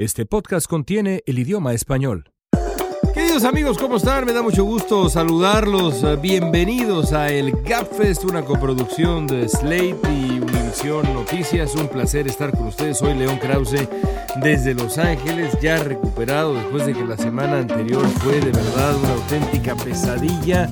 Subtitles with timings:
[0.00, 2.32] Este podcast contiene el idioma español.
[3.12, 4.24] Queridos amigos, ¿cómo están?
[4.24, 6.02] Me da mucho gusto saludarlos.
[6.22, 11.74] Bienvenidos a el Gapfest, una coproducción de Slate y Univision Noticias.
[11.74, 12.96] Un placer estar con ustedes.
[12.96, 13.86] Soy León Krause
[14.42, 19.12] desde Los Ángeles, ya recuperado después de que la semana anterior fue de verdad una
[19.12, 20.70] auténtica pesadilla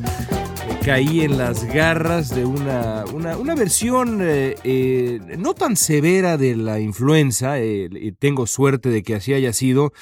[0.89, 6.81] caí en las garras de una, una, versión eh, eh, no tan severa de la
[6.81, 9.93] influenza, eh, y tengo suerte de que así haya sido,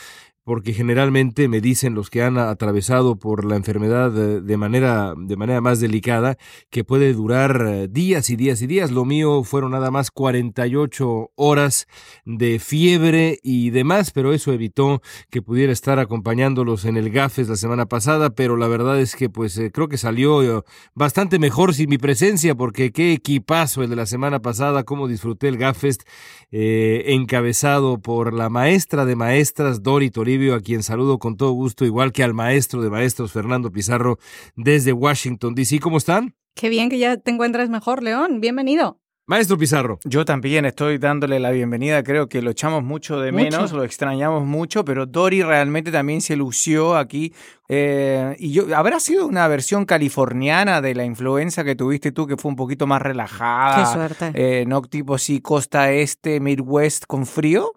[0.47, 5.61] porque generalmente me dicen los que han atravesado por la enfermedad de manera, de manera
[5.61, 6.39] más delicada
[6.70, 8.93] que puede durar eh, días y días y días.
[8.93, 11.89] Lo mío fueron nada más 48 horas
[12.25, 17.56] de fiebre y demás, pero eso evitó que pudiera estar acompañándolos en el GAFES la
[17.56, 20.62] semana pasada, pero la verdad es que pues eh, creo que salió eh,
[20.95, 25.48] bastante mejor sin mi presencia, porque qué equipazo el de la semana pasada, cómo disfruté
[25.48, 26.03] el GAFEST
[26.53, 32.13] encabezado por la maestra de maestras Dori Toribio a quien saludo con todo gusto, igual
[32.13, 34.19] que al maestro de maestros, Fernando Pizarro,
[34.55, 35.81] desde Washington, D.C.
[35.81, 36.34] ¿Cómo están?
[36.55, 38.41] Qué bien que ya te encuentres mejor, León.
[38.41, 39.01] Bienvenido.
[39.28, 39.98] Maestro Pizarro.
[40.05, 44.45] Yo también estoy dándole la bienvenida, creo que lo echamos mucho de menos, lo extrañamos
[44.45, 47.34] mucho, pero Dori realmente también se lució aquí.
[47.69, 52.37] Eh, y yo, ¿habrá sido una versión californiana de la influenza que tuviste tú, que
[52.37, 53.84] fue un poquito más relajada?
[53.84, 54.31] Qué suerte.
[54.34, 57.73] Eh, no tipo sí, costa este, Midwest con frío.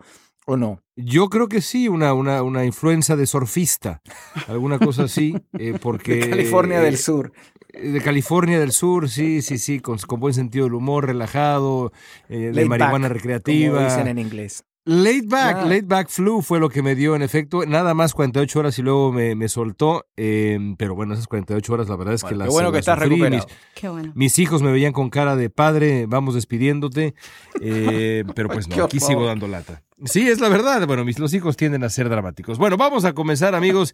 [0.50, 0.82] ¿O no?
[0.96, 4.02] Yo creo que sí, una, una, una influencia de surfista,
[4.48, 6.16] alguna cosa así, eh, porque...
[6.16, 7.32] De California del Sur.
[7.72, 11.92] Eh, de California del Sur, sí, sí, sí, con, con buen sentido del humor, relajado,
[12.30, 13.76] eh, de marihuana recreativa.
[13.76, 14.64] Como dicen en inglés.
[14.86, 18.58] Late back, late back flu fue lo que me dio en efecto, nada más 48
[18.58, 22.24] horas y luego me, me soltó, em, pero bueno, esas 48 horas la verdad es
[22.24, 22.48] que las...
[22.48, 23.46] Qué bueno que estás recuperado.
[23.46, 24.14] Mis, qué bueno.
[24.16, 27.14] mis hijos me veían con cara de padre, vamos despidiéndote,
[27.62, 29.84] eh, pero pues no, aquí sigo dando lata.
[30.06, 32.58] Sí, es la verdad, bueno, mis, los hijos tienden a ser dramáticos.
[32.58, 33.94] Bueno, vamos a comenzar amigos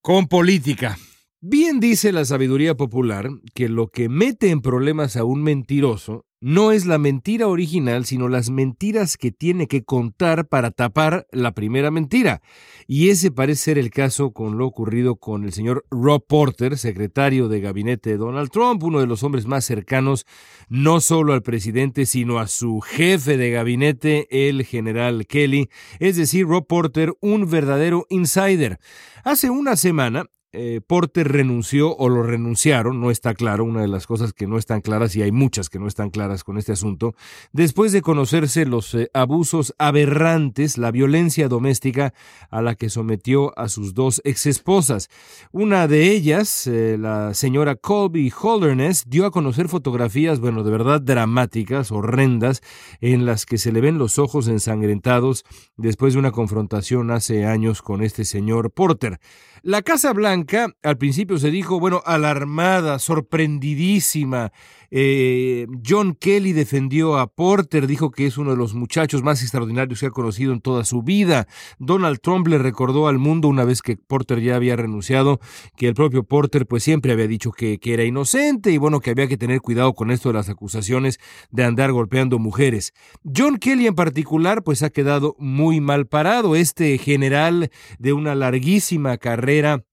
[0.00, 0.96] con política.
[1.40, 6.72] Bien dice la sabiduría popular que lo que mete en problemas a un mentiroso no
[6.72, 11.92] es la mentira original, sino las mentiras que tiene que contar para tapar la primera
[11.92, 12.42] mentira.
[12.88, 17.48] Y ese parece ser el caso con lo ocurrido con el señor Rob Porter, secretario
[17.48, 20.26] de gabinete de Donald Trump, uno de los hombres más cercanos
[20.68, 25.70] no solo al presidente, sino a su jefe de gabinete, el general Kelly,
[26.00, 28.80] es decir, Rob Porter, un verdadero insider.
[29.22, 34.06] Hace una semana, eh, Porter renunció o lo renunciaron, no está claro, una de las
[34.06, 37.14] cosas que no están claras, y hay muchas que no están claras con este asunto,
[37.52, 42.12] después de conocerse los eh, abusos aberrantes, la violencia doméstica
[42.50, 45.08] a la que sometió a sus dos exesposas.
[45.52, 51.00] Una de ellas, eh, la señora Colby Holderness, dio a conocer fotografías, bueno, de verdad
[51.00, 52.60] dramáticas, horrendas,
[53.00, 55.44] en las que se le ven los ojos ensangrentados
[55.76, 59.18] después de una confrontación hace años con este señor Porter.
[59.62, 60.41] La Casa Blanca
[60.82, 64.52] al principio se dijo, bueno, alarmada, sorprendidísima.
[64.94, 70.00] Eh, John Kelly defendió a Porter, dijo que es uno de los muchachos más extraordinarios
[70.00, 71.48] que ha conocido en toda su vida.
[71.78, 75.40] Donald Trump le recordó al mundo una vez que Porter ya había renunciado,
[75.78, 79.10] que el propio Porter pues siempre había dicho que, que era inocente y bueno, que
[79.10, 81.18] había que tener cuidado con esto de las acusaciones
[81.50, 82.92] de andar golpeando mujeres.
[83.24, 86.54] John Kelly en particular pues ha quedado muy mal parado.
[86.54, 89.84] Este general de una larguísima carrera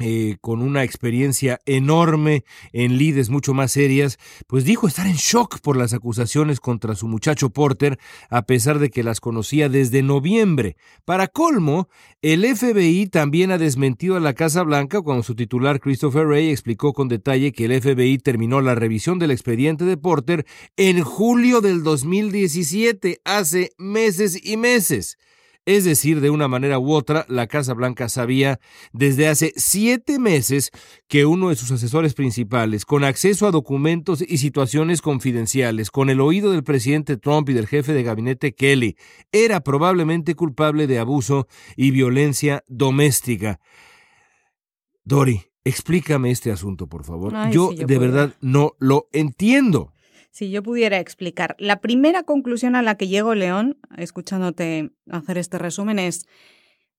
[0.00, 4.18] eh, con una experiencia enorme en lides mucho más serias,
[4.48, 8.90] pues dijo estar en shock por las acusaciones contra su muchacho Porter, a pesar de
[8.90, 10.76] que las conocía desde noviembre.
[11.04, 11.88] Para colmo,
[12.22, 16.92] el FBI también ha desmentido a la Casa Blanca cuando su titular Christopher Wray explicó
[16.92, 20.44] con detalle que el FBI terminó la revisión del expediente de Porter
[20.76, 25.18] en julio del 2017, hace meses y meses.
[25.66, 28.60] Es decir, de una manera u otra, la Casa Blanca sabía
[28.92, 30.70] desde hace siete meses
[31.08, 36.20] que uno de sus asesores principales, con acceso a documentos y situaciones confidenciales, con el
[36.20, 38.96] oído del presidente Trump y del jefe de gabinete Kelly,
[39.32, 43.58] era probablemente culpable de abuso y violencia doméstica.
[45.02, 47.32] Dori, explícame este asunto, por favor.
[47.50, 49.93] yo, de verdad no lo entiendo.
[50.34, 55.58] Si yo pudiera explicar, la primera conclusión a la que llego, León, escuchándote hacer este
[55.58, 56.26] resumen, es,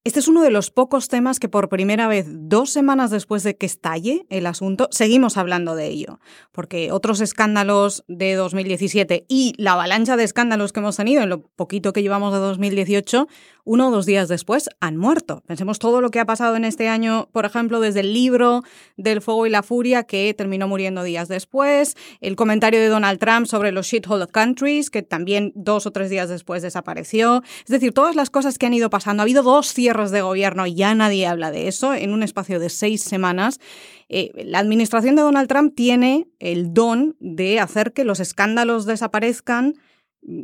[0.05, 3.57] este es uno de los pocos temas que por primera vez, dos semanas después de
[3.57, 6.21] que estalle el asunto, seguimos hablando de ello.
[6.53, 11.41] Porque otros escándalos de 2017 y la avalancha de escándalos que hemos tenido en lo
[11.41, 13.27] poquito que llevamos de 2018
[13.65, 15.43] uno o dos días después han muerto.
[15.45, 18.63] Pensemos todo lo que ha pasado en este año, por ejemplo, desde el libro
[18.95, 23.47] del fuego y la furia que terminó muriendo días después, el comentario de Donald Trump
[23.47, 27.43] sobre los shithole countries que también dos o tres días después desapareció.
[27.59, 29.21] Es decir, todas las cosas que han ido pasando.
[29.21, 32.59] Ha habido dos cierres de gobierno y ya nadie habla de eso en un espacio
[32.59, 33.59] de seis semanas.
[34.09, 39.73] Eh, la administración de Donald Trump tiene el don de hacer que los escándalos desaparezcan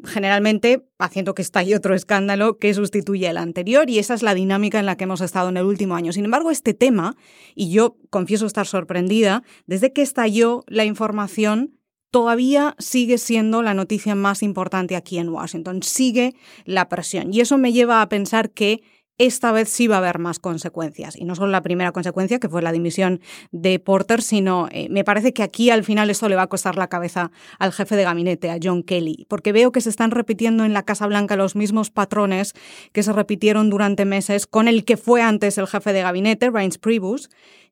[0.03, 4.79] generalmente haciendo que estalle otro escándalo que sustituya el anterior y esa es la dinámica
[4.79, 6.13] en la que hemos estado en el último año.
[6.13, 7.15] Sin embargo, este tema,
[7.55, 11.79] y yo confieso estar sorprendida, desde que estalló la información,
[12.11, 16.35] todavía sigue siendo la noticia más importante aquí en Washington, sigue
[16.65, 18.83] la presión y eso me lleva a pensar que
[19.25, 21.15] esta vez sí va a haber más consecuencias.
[21.15, 23.21] Y no solo la primera consecuencia, que fue la dimisión
[23.51, 26.75] de Porter, sino eh, me parece que aquí al final esto le va a costar
[26.75, 30.65] la cabeza al jefe de gabinete, a John Kelly, porque veo que se están repitiendo
[30.65, 32.53] en la Casa Blanca los mismos patrones
[32.91, 36.79] que se repitieron durante meses con el que fue antes el jefe de gabinete, Reince
[36.79, 37.29] Priebus,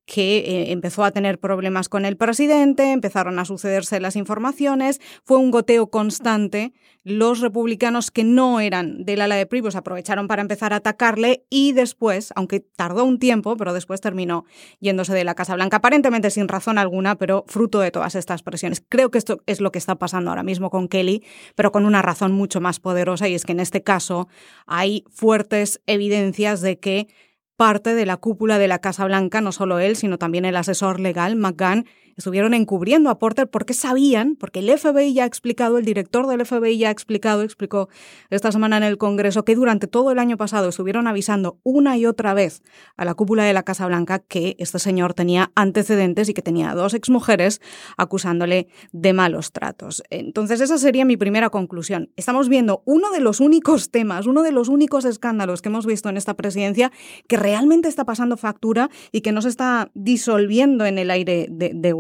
[0.10, 5.38] que eh, empezó a tener problemas con el presidente, empezaron a sucederse las informaciones, fue
[5.38, 6.74] un goteo constante.
[7.04, 11.74] Los republicanos que no eran del ala de Privos aprovecharon para empezar a atacarle y
[11.74, 14.46] después, aunque tardó un tiempo, pero después terminó
[14.80, 18.84] yéndose de la Casa Blanca, aparentemente sin razón alguna, pero fruto de todas estas presiones.
[18.90, 21.24] Creo que esto es lo que está pasando ahora mismo con Kelly,
[21.54, 24.28] pero con una razón mucho más poderosa y es que en este caso
[24.66, 27.08] hay fuertes evidencias de que
[27.60, 31.02] parte de la cúpula de la Casa Blanca, no solo él, sino también el asesor
[31.02, 31.88] legal, McGahn,
[32.20, 36.46] estuvieron encubriendo a Porter porque sabían, porque el FBI ya ha explicado, el director del
[36.46, 37.88] FBI ya ha explicado, explicó
[38.30, 42.06] esta semana en el Congreso, que durante todo el año pasado estuvieron avisando una y
[42.06, 42.62] otra vez
[42.98, 46.76] a la cúpula de la Casa Blanca que este señor tenía antecedentes y que tenía
[46.76, 47.62] dos exmujeres
[47.96, 50.04] acusándole de malos tratos.
[50.10, 52.12] Entonces esa sería mi primera conclusión.
[52.18, 56.10] Estamos viendo uno de los únicos temas, uno de los únicos escándalos que hemos visto
[56.10, 56.92] en esta presidencia
[57.28, 61.72] que realmente está pasando factura y que no se está disolviendo en el aire de,
[61.74, 61.94] de.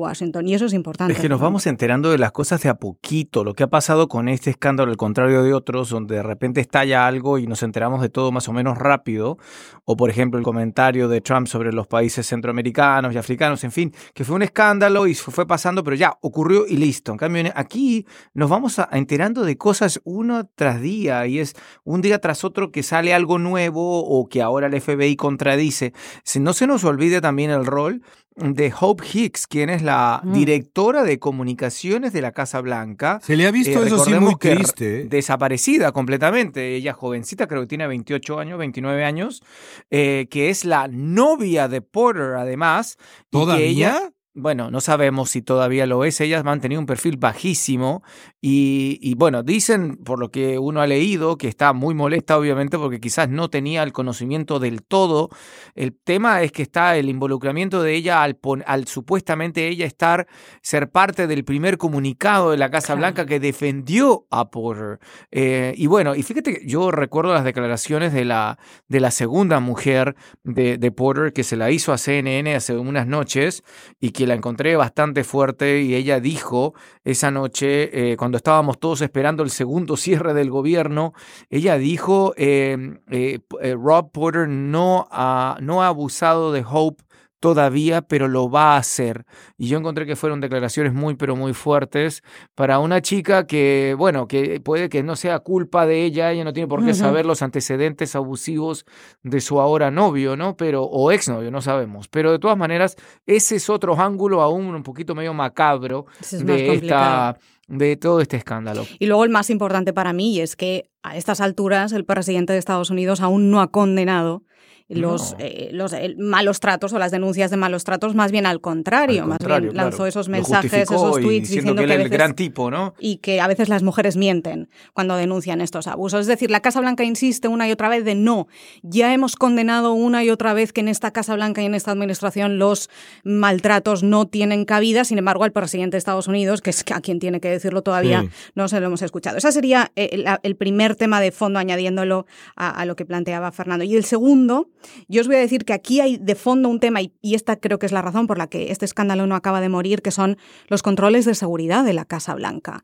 [0.44, 1.13] Y eso es importante.
[1.13, 3.44] Es que nos vamos enterando de las cosas de a poquito.
[3.44, 7.06] Lo que ha pasado con este escándalo, al contrario de otros, donde de repente estalla
[7.06, 9.38] algo y nos enteramos de todo más o menos rápido.
[9.85, 13.94] O, por ejemplo, el comentario de Trump sobre los países centroamericanos y africanos, en fin,
[14.13, 17.11] que fue un escándalo y fue pasando, pero ya ocurrió y listo.
[17.11, 22.19] En cambio, aquí nos vamos enterando de cosas uno tras día y es un día
[22.19, 25.94] tras otro que sale algo nuevo o que ahora el FBI contradice.
[26.39, 28.01] No se nos olvide también el rol
[28.36, 30.34] de Hope Hicks, quien es la mm.
[30.34, 33.20] directora de comunicaciones de la Casa Blanca.
[33.22, 35.02] Se le ha visto eh, eso sí muy triste.
[35.02, 35.06] ¿eh?
[35.06, 36.76] Desaparecida completamente.
[36.76, 39.44] Ella jovencita, creo que tiene 28 años, 29 años,
[39.90, 42.98] eh, que es la novia de Porter, además.
[43.30, 44.12] ¿Todavía?
[44.36, 48.04] Bueno, no sabemos si todavía lo es, ellas han tenido un perfil bajísimo
[48.42, 53.00] y, bueno, dicen por lo que uno ha leído que está muy molesta obviamente porque
[53.00, 55.30] quizás no tenía el conocimiento del todo.
[55.76, 60.28] El tema es que está el involucramiento de ella al, al supuestamente ella estar,
[60.62, 65.00] ser parte del primer comunicado de la Casa Blanca que defendió a Porter.
[65.31, 69.60] Eh, y bueno, y fíjate que yo recuerdo las declaraciones de la, de la segunda
[69.60, 73.64] mujer de, de Porter que se la hizo a CNN hace unas noches
[74.00, 76.74] y que la encontré bastante fuerte y ella dijo
[77.04, 81.14] esa noche, eh, cuando estábamos todos esperando el segundo cierre del gobierno,
[81.50, 87.04] ella dijo, em, eh, eh, Rob Porter no ha, no ha abusado de Hope
[87.39, 89.25] todavía, pero lo va a hacer.
[89.57, 92.24] Y yo encontré que fueron declaraciones muy, pero muy fuertes
[92.56, 96.53] para una chica que, bueno, que puede que no sea culpa de ella, ella no
[96.53, 98.86] tiene por qué saber los antecedentes abusivos
[99.24, 100.56] de su ahora novio, ¿no?
[100.57, 102.07] Pero, o exnovio, no sabemos.
[102.07, 107.37] Pero de todas maneras, ese es otro ángulo aún un poquito medio macabro de esta
[107.69, 108.85] de todo este escándalo.
[108.97, 112.59] Y luego el más importante para mí es que a estas alturas el presidente de
[112.59, 114.44] Estados Unidos aún no ha condenado
[114.90, 119.28] los, eh, los malos tratos o las denuncias de malos tratos, más bien al contrario,
[119.28, 122.96] más bien lanzó esos mensajes, esos tweets diciendo que, el gran tipo, ¿no?
[123.00, 126.22] Y que a veces las mujeres mienten cuando denuncian estos abusos.
[126.22, 128.48] Es decir, la Casa Blanca insiste una y otra vez de no,
[128.81, 131.92] ya hemos condenado una y otra vez que en esta Casa Blanca y en esta
[131.92, 132.90] administración los
[133.24, 137.19] maltratos no tienen cabida, sin embargo, al presidente de Estados Unidos, que es a quien
[137.19, 139.38] tiene que decirlo todavía, no se lo hemos escuchado.
[139.38, 143.86] Ese sería eh, el, primer tema de fondo añadiéndolo a lo que planteaba Fernando.
[143.86, 144.68] Y el segundo
[145.07, 147.80] Yo os voy a decir que aquí hay de fondo un tema, y, esta creo
[147.80, 150.38] que es la razón por la que este escándalo no acaba de morir, que son
[150.68, 152.83] los controles de seguridad de la Casa Blanca.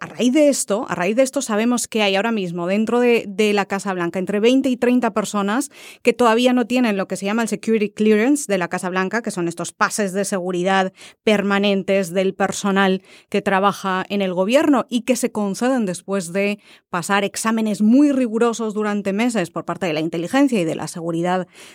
[0.00, 3.24] a raíz de esto, a raíz de esto sabemos que hay ahora mismo dentro de,
[3.28, 5.70] de la Casa Blanca entre 20 y 30 personas
[6.02, 9.22] que todavía no tienen lo que se llama el security clearance de la Casa Blanca,
[9.22, 10.92] que son estos pases de seguridad
[11.24, 16.58] permanentes del personal que trabaja en el gobierno y que se conceden después de
[16.90, 21.27] pasar exámenes muy rigurosos durante meses por parte de la inteligencia y de la seguridad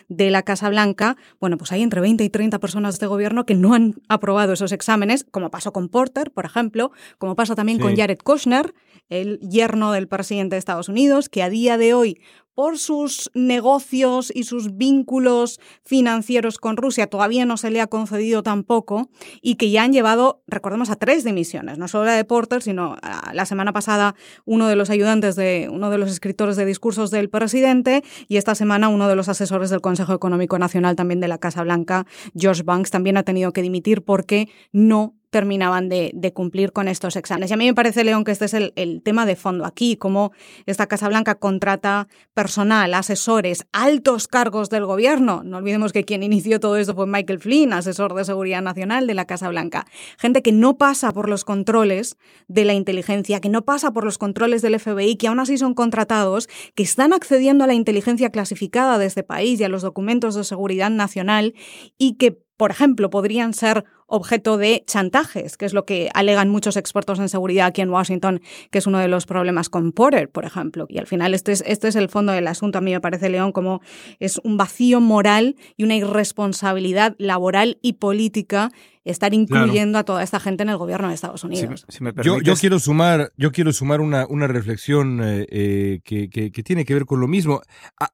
[0.07, 3.55] de la Casa Blanca, bueno, pues hay entre 20 y 30 personas de gobierno que
[3.55, 7.95] no han aprobado esos exámenes, como pasó con Porter, por ejemplo, como pasa también con
[7.95, 8.74] Jared Kushner,
[9.10, 12.22] el yerno del presidente de Estados Unidos, que a día de hoy
[12.55, 17.07] por sus negocios y sus vínculos financieros con Rusia.
[17.07, 19.10] Todavía no se le ha concedido tampoco
[19.41, 22.98] y que ya han llevado, recordemos, a tres dimisiones, no solo la de Porter, sino
[23.33, 27.29] la semana pasada uno de los ayudantes de uno de los escritores de discursos del
[27.29, 31.38] presidente y esta semana uno de los asesores del Consejo Económico Nacional también de la
[31.38, 32.05] Casa Blanca,
[32.36, 37.49] George Banks, también ha tenido que dimitir porque no terminaban de, cumplir con estos exámenes.
[37.49, 40.31] Y a mí me parece, León, que este es el, tema de fondo aquí, cómo
[40.67, 45.41] esta Casa Blanca contrata personal, asesores, altos cargos del gobierno.
[45.43, 49.15] No olvidemos que quien inició todo esto fue Michael Flynn, asesor de seguridad nacional de
[49.15, 49.87] la Casa Blanca.
[50.19, 52.15] Gente que no pasa por los controles
[52.47, 55.73] de la inteligencia, que no pasa por los controles del FBI, que aún así son
[55.73, 60.35] contratados, que están accediendo a la inteligencia clasificada de este país y a los documentos
[60.35, 61.55] de seguridad nacional
[61.97, 63.83] y que por ejemplo, podrían ser
[64.13, 68.41] objeto de chantajes, que es lo que alegan muchos expertos en seguridad aquí en Washington,
[68.70, 70.86] que es uno de los problemas con Porter, por ejemplo.
[70.88, 72.77] Y al final este es, este es el fondo del asunto.
[72.77, 73.82] A mí me parece, León, como
[74.20, 78.72] es un vacío moral y una irresponsabilidad laboral y política
[79.03, 81.86] estar incluyendo a toda esta gente en el gobierno de Estados Unidos.
[82.24, 86.93] yo, quiero sumar, yo quiero sumar una, una reflexión eh, eh, que, que, tiene que
[86.93, 87.62] ver con lo mismo.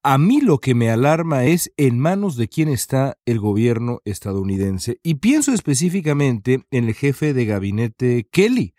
[0.03, 4.99] A, mí lo que me alarma es en manos de quién está el gobierno estadounidense.
[5.03, 8.73] Y pienso específicamente en el jefe de gabinete Kelly.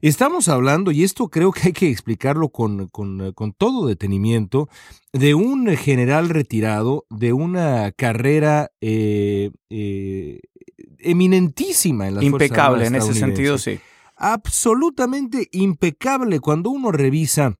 [0.00, 4.68] Estamos hablando, y esto creo que hay que explicarlo con, con, con todo detenimiento,
[5.12, 10.40] de un general retirado, de una carrera eh, eh,
[10.98, 13.80] eminentísima en las Impecable en ese sentido, sí.
[14.16, 17.56] Absolutamente impecable cuando uno revisa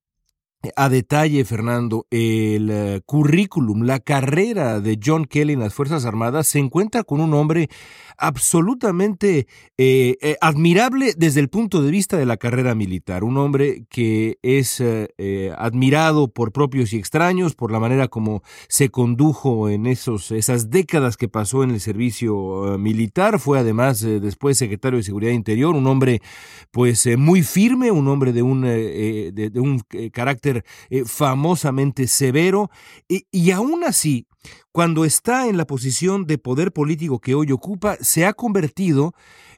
[0.76, 6.47] a detalle, Fernando, el eh, currículum, la carrera de John Kelly en las Fuerzas Armadas,
[6.47, 7.69] se encuentra con un hombre
[8.19, 9.47] absolutamente
[9.78, 13.25] eh, eh, admirable desde el punto de vista de la carrera militar.
[13.25, 14.83] Un hombre que es
[15.57, 21.16] admirado por propios y extraños, por la manera como se condujo en esos, esas décadas
[21.16, 23.38] que pasó en el servicio militar.
[23.38, 26.21] Fue además después secretario de Seguridad Interior, un hombre
[26.71, 29.81] pues muy firme, un hombre de un, de un
[30.12, 32.71] carácter eh, famosamente severo,
[33.09, 34.26] y, aún así,
[34.72, 39.14] cuando está en la posición de poder político que hoy ocupa, se ha convertido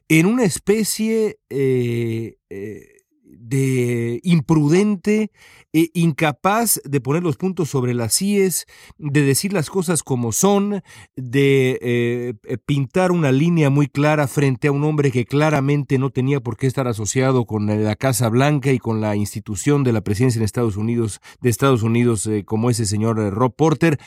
[0.07, 5.31] en una especie eh, eh, de imprudente,
[5.75, 8.65] e incapaz de poner los puntos sobre las IES,
[8.97, 10.81] de decir las cosas como son,
[11.17, 16.11] de eh, eh, pintar una línea muy clara frente a un hombre que claramente no
[16.11, 19.99] tenía por qué estar asociado con la Casa Blanca y con la institución de la
[19.99, 23.99] presidencia en Estados Unidos, de Estados Unidos, eh, como ese señor Rob Porter.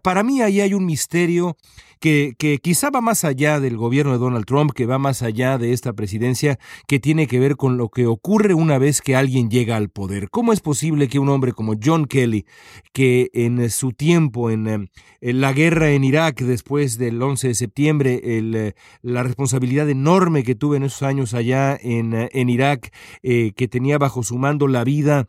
[0.00, 1.56] Para mí ahí hay un misterio
[2.00, 5.58] que, que, quizá va más allá del gobierno de Donald Trump, que va más allá
[5.58, 6.58] de esta presidencia,
[6.88, 10.30] que tiene que ver con lo que ocurre una vez que alguien llega al poder.
[10.30, 12.44] ¿Cómo es posible que un hombre como John Kelly,
[12.92, 18.20] que en su tiempo en, eh, la guerra en Irak después del 11 de septiembre,
[18.24, 18.72] eh,
[19.02, 23.98] la responsabilidad enorme que tuve en esos años allá en, eh, en Irak, que tenía
[23.98, 25.28] bajo su mando la vida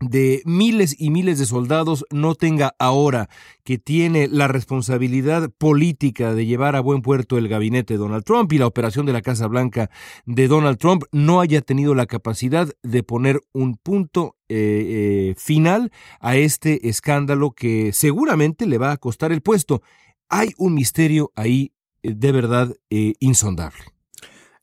[0.00, 3.30] de miles y miles de soldados no tenga ahora
[3.64, 8.52] que tiene la responsabilidad política de llevar a buen puerto el gabinete de Donald Trump
[8.52, 9.90] y la operación de la Casa Blanca
[10.26, 15.90] de Donald Trump no haya tenido la capacidad de poner un punto eh, eh, final
[16.20, 19.80] a este escándalo que seguramente le va a costar el puesto.
[20.28, 21.72] Hay un misterio ahí
[22.02, 23.80] eh, de verdad insondable.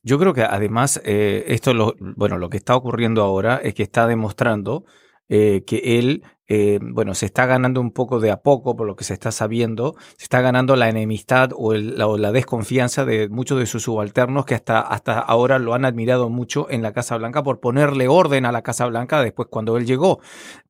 [0.03, 4.05] Yo creo que además esto lo, bueno, lo que está ocurriendo ahora es que está
[4.05, 4.83] demostrando
[5.33, 8.97] eh, que él eh, bueno, se está ganando un poco de a poco, por lo
[8.97, 13.65] que se está sabiendo, se está ganando la enemistad o, la, desconfianza de muchos de
[13.65, 17.61] sus subalternos que hasta, hasta ahora lo han admirado mucho en la Casa Blanca por
[17.61, 20.19] ponerle orden a la Casa Blanca después cuando él llegó.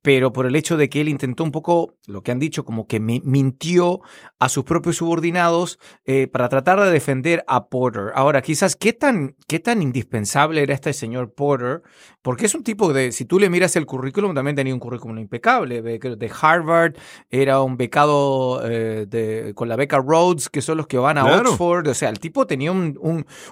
[0.03, 2.87] Pero por el hecho de que él intentó un poco, lo que han dicho, como
[2.87, 4.01] que mintió
[4.37, 8.11] a sus propios subordinados eh, para tratar de defender a Porter.
[8.13, 11.81] Ahora, quizás, ¿qué tan, ¿qué tan indispensable era este señor Porter?
[12.21, 15.17] Porque es un tipo de, si tú le miras el currículum, también tenía un currículum
[15.19, 16.95] impecable notable, de Harvard,
[17.29, 21.87] era un becado de, con la beca Rhodes, que son los que van a Oxford,
[21.87, 22.97] o sea, el tipo tenía un,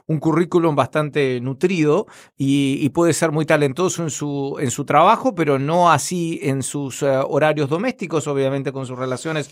[0.08, 2.06] un, currículum bastante nutrido
[2.38, 7.04] y, puede ser muy talentoso en su, en su trabajo, pero no así en sus
[7.04, 9.50] horarios domésticos, obviamente con sus relaciones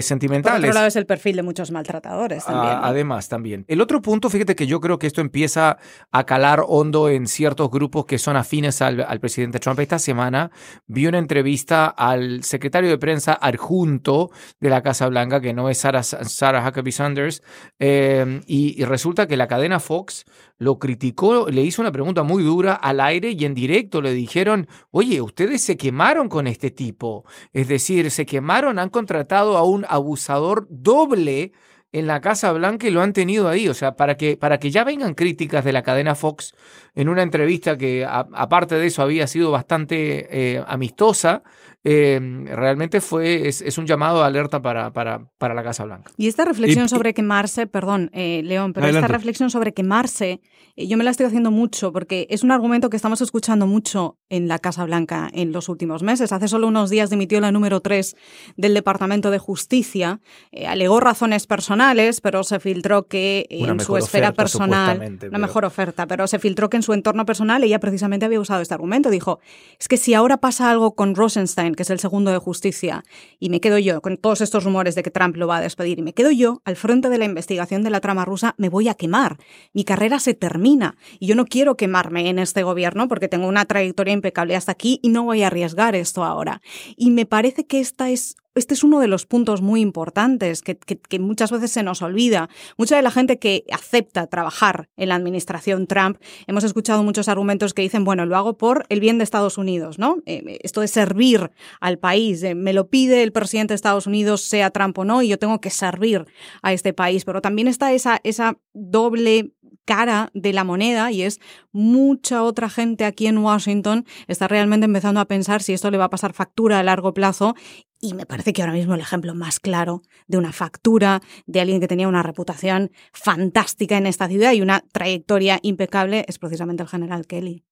[0.00, 0.60] sentimentales.
[0.60, 2.78] Por otro lado es el perfil de muchos maltratadores también.
[2.82, 3.64] Además, también.
[3.68, 5.78] El otro punto, fíjate que yo creo que esto empieza
[6.12, 9.80] a calar hondo en ciertos grupos que son afines al, presidente Trump.
[9.80, 10.50] Esta semana
[10.86, 15.78] vi una entrevista al secretario de prensa adjunto de la Casa Blanca, que no es
[15.78, 17.42] Sarah, Sarah Huckabee Sanders,
[17.78, 20.24] eh, y, resulta que la cadena Fox
[20.58, 24.68] lo criticó, le hizo una pregunta muy dura al aire y en directo le dijeron,
[24.90, 27.24] oye, ustedes se quemaron con este tipo.
[27.52, 31.52] Es decir, se quemaron, han contratado a un abusador doble
[31.92, 33.68] en la Casa Blanca y lo han tenido ahí.
[33.68, 36.54] O sea, para que, para que ya vengan críticas de la cadena Fox
[36.94, 41.42] en una entrevista que, aparte de eso, había sido bastante eh, amistosa,
[41.88, 46.10] eh, realmente fue, es, un llamado de alerta para, para, para, la Casa Blanca.
[46.16, 50.40] Y esta reflexión sobre quemarse, perdón, eh, León, pero esta reflexión sobre quemarse,
[50.76, 54.48] yo me la estoy haciendo mucho porque es un argumento que estamos escuchando mucho en
[54.48, 56.32] la Casa Blanca en los últimos meses.
[56.32, 58.16] Hace solo unos días dimitió la número 3
[58.56, 60.20] del Departamento de Justicia,
[60.66, 66.26] alegó razones personales, pero se filtró que en su esfera personal, una mejor oferta, pero
[66.26, 69.08] se filtró que en su entorno personal ella precisamente había usado este argumento.
[69.10, 69.38] Dijo,
[69.78, 73.04] es que si ahora pasa algo con Rosenstein, que es el segundo de justicia,
[73.38, 75.98] y me quedo yo con todos estos rumores de que Trump lo va a despedir,
[75.98, 78.88] y me quedo yo al frente de la investigación de la trama rusa, me voy
[78.88, 79.38] a quemar.
[79.72, 80.96] Mi carrera se termina.
[81.18, 84.98] Y yo no quiero quemarme en este gobierno porque tengo una trayectoria impecable hasta aquí
[85.02, 86.62] y no voy a arriesgar esto ahora.
[86.96, 90.76] Y me parece que esta es este es uno de los puntos muy importantes que,
[91.18, 92.48] muchas veces se nos olvida.
[92.76, 97.74] Mucha de la gente que acepta trabajar en la administración Trump, hemos escuchado muchos argumentos
[97.74, 100.18] que dicen, bueno, lo hago por el bien de Estados Unidos, ¿no?
[100.26, 104.42] Eh, esto de servir al país, eh, me lo pide el presidente de Estados Unidos,
[104.42, 106.26] sea Trump o no, y yo tengo que servir
[106.62, 107.24] a este país.
[107.24, 109.52] Pero también está esa, esa doble
[109.86, 111.40] cara de la moneda y es
[111.72, 116.04] mucha otra gente aquí en Washington está realmente empezando a pensar si esto le va
[116.04, 117.54] a pasar factura a largo plazo
[118.00, 121.80] y me parece que ahora mismo el ejemplo más claro de una factura, de alguien
[121.80, 126.88] que tenía una reputación fantástica en esta ciudad y una trayectoria impecable, es precisamente el
[126.88, 127.64] general Kelly.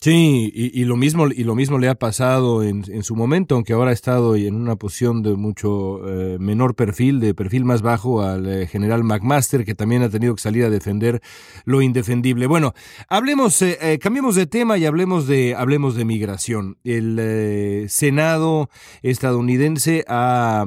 [0.00, 3.72] Sí, y, lo mismo y lo mismo le ha pasado en, en, su momento, aunque
[3.72, 8.22] ahora ha estado en una posición de mucho eh, menor perfil, de perfil más bajo,
[8.22, 11.20] al eh, general McMaster, que también ha tenido que salir a defender
[11.64, 12.46] lo indefendible.
[12.46, 12.74] Bueno,
[13.08, 16.78] hablemos, eh, cambiemos de tema y hablemos de hablemos de migración.
[16.84, 18.70] El Senado
[19.02, 20.64] estadounidense ha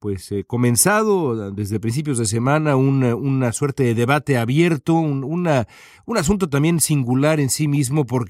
[0.00, 5.68] pues comenzado desde principios de semana una, una suerte de debate abierto, un, una
[6.06, 8.23] un asunto también singular en sí mismo porque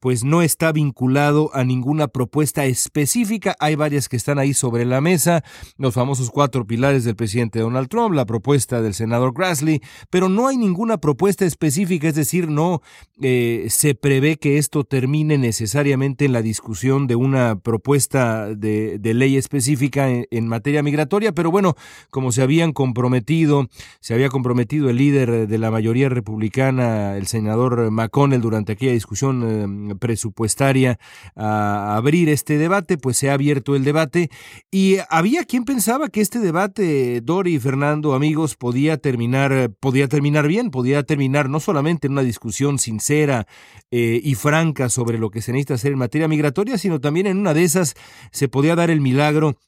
[0.00, 3.54] pues no está vinculado a ninguna propuesta específica.
[3.60, 5.42] Hay varias que están ahí sobre la mesa,
[5.78, 10.48] los famosos cuatro pilares del presidente Donald Trump, la propuesta del senador Grassley, pero no
[10.48, 12.82] hay ninguna propuesta específica, es decir, no
[13.20, 19.36] eh, se prevé que esto termine necesariamente en la discusión de una propuesta de, ley
[19.36, 21.74] específica en materia migratoria, pero bueno,
[22.10, 23.68] como se habían comprometido,
[24.00, 29.25] se había comprometido el líder de la mayoría republicana el senador McConnell durante aquella discusión
[29.32, 30.98] eh, presupuestaria
[31.34, 34.30] a abrir este debate, pues se ha abierto el debate.
[34.70, 40.46] Y había quien pensaba que este debate, Dori y Fernando, amigos, podía terminar, podía terminar
[40.48, 43.46] bien, podía terminar no solamente en una discusión sincera
[43.90, 47.38] eh, y franca sobre lo que se necesita hacer en materia migratoria, sino también en
[47.38, 47.94] una de esas
[48.32, 49.58] se podía dar el milagro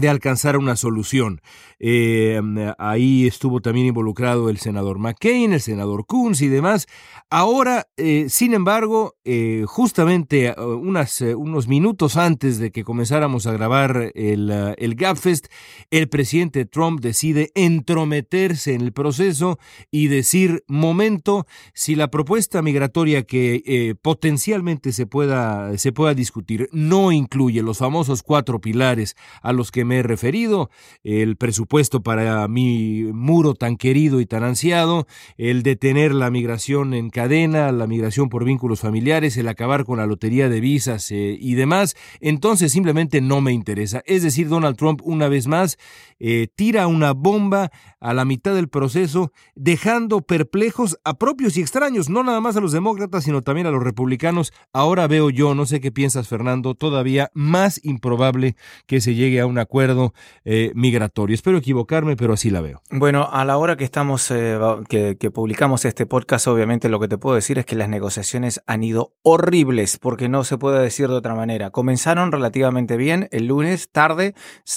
[0.00, 1.40] de alcanzar una solución.
[1.78, 2.40] Eh,
[2.78, 6.86] ahí estuvo también involucrado el senador McCain, el senador Coons y demás.
[7.30, 14.12] Ahora, eh, sin embargo, eh, justamente unas, unos minutos antes de que comenzáramos a grabar
[14.14, 15.48] el, el GAPFest,
[15.90, 19.58] el presidente Trump decide entrometerse en el proceso
[19.90, 27.12] y decir, momento, si la propuesta migratoria que potencialmente se pueda, se pueda discutir no
[27.12, 30.70] incluye los famosos cuatro pilares a los que me he referido,
[31.04, 37.10] el presupuesto para mi muro tan querido y tan ansiado, el detener la migración en
[37.10, 41.54] cadena, la migración por vínculos familiares, el acabar con la lotería de visas eh, y
[41.54, 44.02] demás, entonces simplemente no me interesa.
[44.06, 45.78] Es decir, Donald Trump una vez más
[46.20, 52.08] eh, tira una bomba a la mitad del proceso, dejando perplejos a propios y extraños,
[52.08, 54.52] no nada más a los demócratas, sino también a los republicanos.
[54.72, 59.46] Ahora veo yo, no sé qué piensas Fernando, todavía más improbable que se llegue a
[59.46, 61.34] un acuerdo eh, migratorio.
[61.34, 62.82] Espero equivocarme, pero así la veo.
[62.90, 67.36] Bueno, a la hora que estamos, que, publicamos este podcast, obviamente lo que te puedo
[67.36, 71.34] decir es que las negociaciones han ido horribles, porque no se puede decir de otra
[71.34, 71.70] manera.
[71.70, 74.34] Comenzaron relativamente bien el lunes tarde.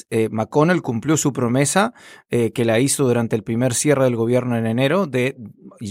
[0.10, 1.94] Eh, McConnell cumplió su promesa
[2.30, 5.36] que la hizo durante el primer cierre del gobierno en enero, de,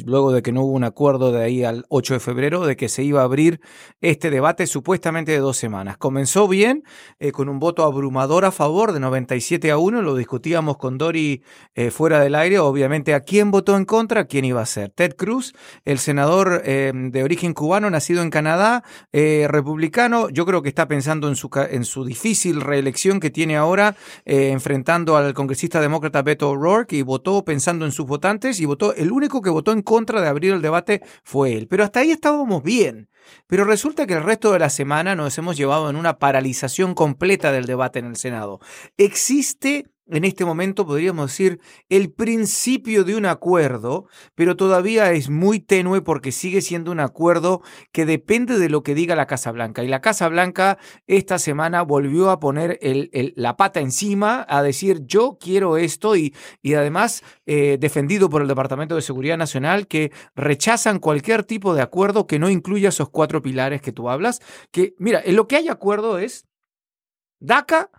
[0.06, 2.88] luego de que no hubo un acuerdo de ahí al 8 de febrero, de que
[2.88, 3.60] se iba a abrir
[4.00, 5.98] este debate supuestamente de dos semanas.
[5.98, 6.82] Comenzó bien,
[7.32, 11.42] con un voto abrumador a favor de 97 a 1, lo discutíamos con Dori
[11.74, 14.90] eh, fuera del aire, obviamente a quién votó en contra, quién iba a ser.
[14.90, 15.52] Ted Cruz,
[15.84, 20.88] el senador eh, de origen cubano, nacido en Canadá, eh, republicano, yo creo que está
[20.88, 26.50] pensando en su, en su difícil reelección que tiene ahora, enfrentando al congresista demócrata Beto
[26.50, 30.20] O'Rourke, y votó pensando en sus votantes, y votó, el único que votó en contra
[30.20, 31.66] de abrir el debate fue él.
[31.68, 33.08] Pero hasta ahí estábamos bien.
[33.46, 37.52] Pero resulta que el resto de la semana nos hemos llevado en una paralización completa
[37.52, 38.60] del debate en el Senado.
[38.96, 45.60] Existe en este momento podríamos decir el principio de un acuerdo, pero todavía es muy
[45.60, 49.82] tenue porque sigue siendo un acuerdo que depende de lo que diga la Casa Blanca.
[49.84, 52.78] Y la Casa Blanca esta semana volvió a poner
[53.36, 58.48] la pata encima, a decir yo quiero esto y, y además eh, defendido por el
[58.48, 63.42] Departamento de Seguridad Nacional que rechazan cualquier tipo de acuerdo que no incluya esos cuatro
[63.42, 64.40] pilares que tú hablas.
[64.70, 66.46] Que mira, en lo que hay acuerdo es
[67.40, 67.90] DACA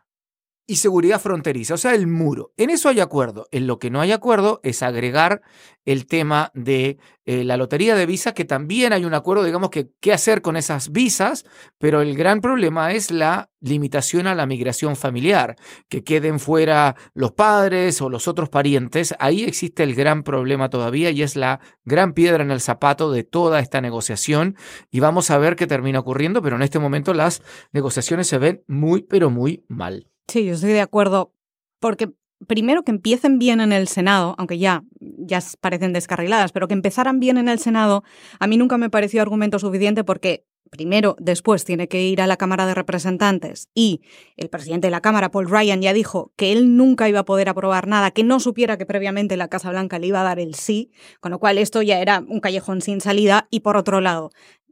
[0.71, 2.53] y seguridad fronteriza, o sea, el muro.
[2.55, 3.49] En eso hay acuerdo.
[3.51, 5.41] En lo que no hay acuerdo es agregar
[5.83, 9.89] el tema de eh, la lotería de visas, que también hay un acuerdo, digamos, que
[9.99, 11.43] qué hacer con esas visas,
[11.77, 15.57] pero el gran problema es la limitación a la migración familiar,
[15.89, 19.13] que queden fuera los padres o los otros parientes.
[19.19, 23.25] Ahí existe el gran problema todavía y es la gran piedra en el zapato de
[23.25, 24.55] toda esta negociación
[24.89, 27.41] y vamos a ver qué termina ocurriendo, pero en este momento las
[27.73, 30.10] negociaciones se ven muy, pero muy mal.
[30.27, 31.33] Sí, yo estoy de acuerdo,
[31.79, 32.11] porque
[32.47, 37.19] primero que empiecen bien en el Senado, aunque ya, ya parecen descarriladas, pero que empezaran
[37.19, 38.03] bien en el Senado,
[38.39, 42.37] a mí nunca me pareció argumento suficiente porque primero, después tiene que ir a la
[42.37, 44.01] Cámara de Representantes y
[44.37, 47.49] el presidente de la Cámara, Paul Ryan, ya dijo que él nunca iba a poder
[47.49, 50.55] aprobar nada que no supiera que previamente la Casa Blanca le iba a dar el
[50.55, 53.47] sí, con lo cual esto ya era un callejón sin salida.
[53.51, 54.31] Y por otro lado,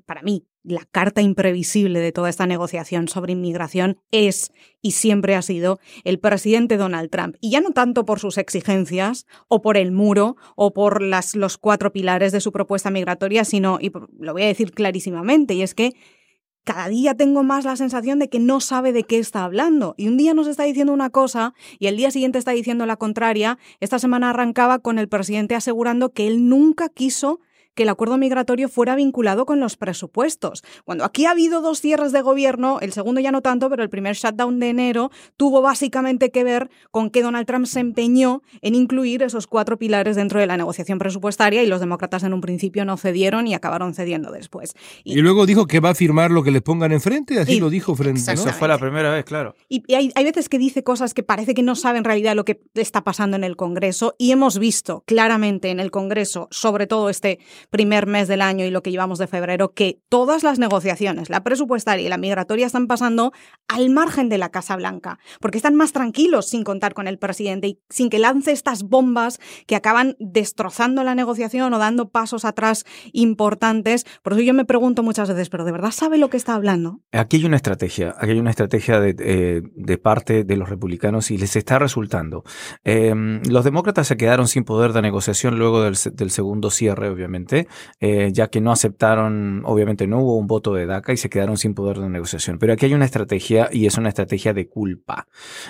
[0.10, 5.44] para mí, la carta imprevisible de toda esta negociación sobre inmigración es y siempre ha
[5.44, 7.36] sido el presidente Donald Trump.
[7.42, 11.94] Y ya no tanto por sus exigencias o por el muro o por los cuatro
[11.94, 15.94] pilares de su propuesta migratoria, sino, y lo voy a decir clarísimamente, y es que
[16.64, 19.94] cada día tengo más la sensación de que no sabe de qué está hablando.
[19.96, 22.98] Y un día nos está diciendo una cosa y el día siguiente está diciendo la
[22.98, 23.60] contraria.
[23.80, 27.42] Esta semana arrancaba con el presidente asegurando que él nunca quiso
[27.80, 30.66] que el acuerdo migratorio fuera vinculado con los presupuestos.
[30.84, 33.90] Cuando aquí ha habido dos cierres de gobierno, el segundo ya no tanto, pero el
[33.90, 38.76] primer shutdown de enero tuvo básicamente que ver con que Donald Trump se empeñó en
[38.76, 42.84] incluir esos cuatro pilares dentro de la negociación presupuestaria y los demócratas en un principio
[42.84, 44.74] no cedieron y acabaron cediendo después.
[45.06, 47.96] Y, luego dijo que va a firmar lo que le pongan enfrente, así lo dijo
[47.96, 48.30] frente.
[48.30, 49.56] Eso fue la primera vez, claro.
[49.70, 52.44] Y, hay, hay veces que dice cosas que parece que no sabe en realidad lo
[52.44, 57.10] que está pasando en el Congreso y hemos visto claramente en el Congreso, sobre todo
[57.10, 61.30] este primer mes del año y lo que llevamos de febrero, que todas las negociaciones,
[61.30, 63.32] la presupuestaria y la migratoria, están pasando
[63.68, 67.68] al margen de la Casa Blanca, porque están más tranquilos sin contar con el presidente
[67.68, 72.86] y sin que lance estas bombas que acaban destrozando la negociación o dando pasos atrás
[73.14, 74.06] importantes.
[74.24, 77.00] Por eso yo me pregunto muchas veces, ¿pero de verdad sabe lo que está hablando?
[77.12, 81.38] Aquí hay una estrategia, aquí hay una estrategia de, eh, parte de los republicanos y
[81.38, 82.44] les está resultando.
[82.84, 87.59] Em, los demócratas se quedaron sin poder de negociación luego del segundo cierre, obviamente.
[88.00, 91.58] Eh, ya que no aceptaron, obviamente no hubo un voto de DACA y se quedaron
[91.58, 92.60] sin poder de negociación.
[92.60, 95.28] Pero aquí hay una estrategia y es una estrategia de culpa.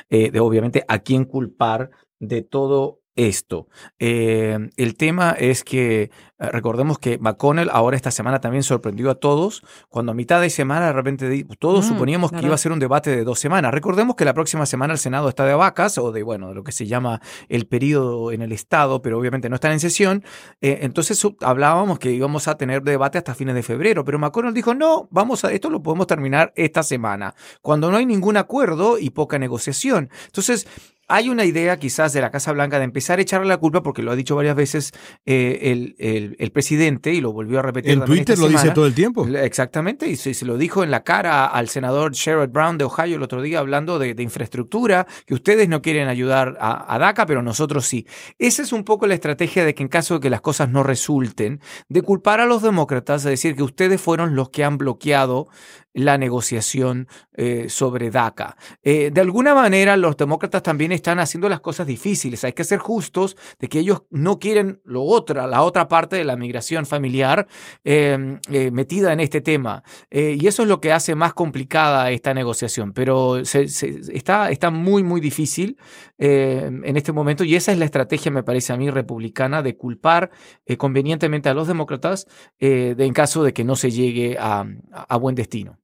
[0.09, 3.67] Eh, de obviamente a quién culpar de todo esto.
[3.99, 9.63] Eh, el tema es que recordemos que McConnell ahora esta semana también sorprendió a todos
[9.89, 12.79] cuando a mitad de semana de repente todos mm, suponíamos que iba a ser un
[12.79, 13.73] debate de dos semanas.
[13.73, 16.63] Recordemos que la próxima semana el Senado está de vacas o de, bueno, de lo
[16.63, 20.23] que se llama el periodo en el Estado, pero obviamente no están en sesión.
[20.61, 24.73] Eh, entonces hablábamos que íbamos a tener debate hasta fines de febrero, pero McConnell dijo,
[24.73, 29.09] no, vamos a, esto lo podemos terminar esta semana, cuando no hay ningún acuerdo y
[29.09, 30.09] poca negociación.
[30.25, 30.67] Entonces,
[31.09, 34.03] hay una idea quizás de la Casa Blanca de empezar a echarle la culpa, porque
[34.03, 34.91] lo ha dicho varias veces
[35.25, 37.91] eh, el, presidente y lo volvió a repetir.
[37.91, 39.27] En Twitter lo dice todo el tiempo.
[39.27, 43.23] Exactamente, y se, lo dijo en la cara al senador Sherrod Brown de Ohio el
[43.23, 47.85] otro día hablando de, infraestructura, que ustedes no quieren ayudar a, a, DACA, pero nosotros
[47.85, 48.05] sí.
[48.37, 50.83] Esa es un poco la estrategia de que en caso de que las cosas no
[50.83, 55.47] resulten, de culpar a los demócratas, de decir que ustedes fueron los que han bloqueado
[55.93, 58.55] la negociación eh, sobre DACA.
[58.83, 62.43] Eh, de alguna manera, los demócratas también están haciendo las cosas difíciles.
[62.43, 66.23] Hay que ser justos de que ellos no quieren lo otra, la otra parte de
[66.23, 67.47] la migración familiar
[67.83, 69.83] em, eh, metida en este tema.
[70.11, 72.93] y eso es lo que hace más complicada esta negociación.
[72.93, 75.77] Pero está, está muy, muy difícil
[76.17, 80.31] en este momento y esa es la estrategia, me parece a mí, republicana de culpar
[80.77, 82.27] convenientemente a los demócratas
[82.59, 85.79] en caso de que no se llegue a buen destino.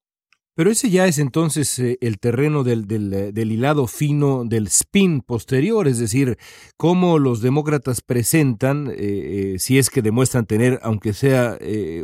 [0.55, 5.19] Pero ese ya es entonces eh, el terreno del, eh, del, hilado fino del spin
[5.19, 6.37] posterior, es decir,
[6.77, 11.57] cómo los demócratas presentan, eh, si es que demuestran tener, aunque sea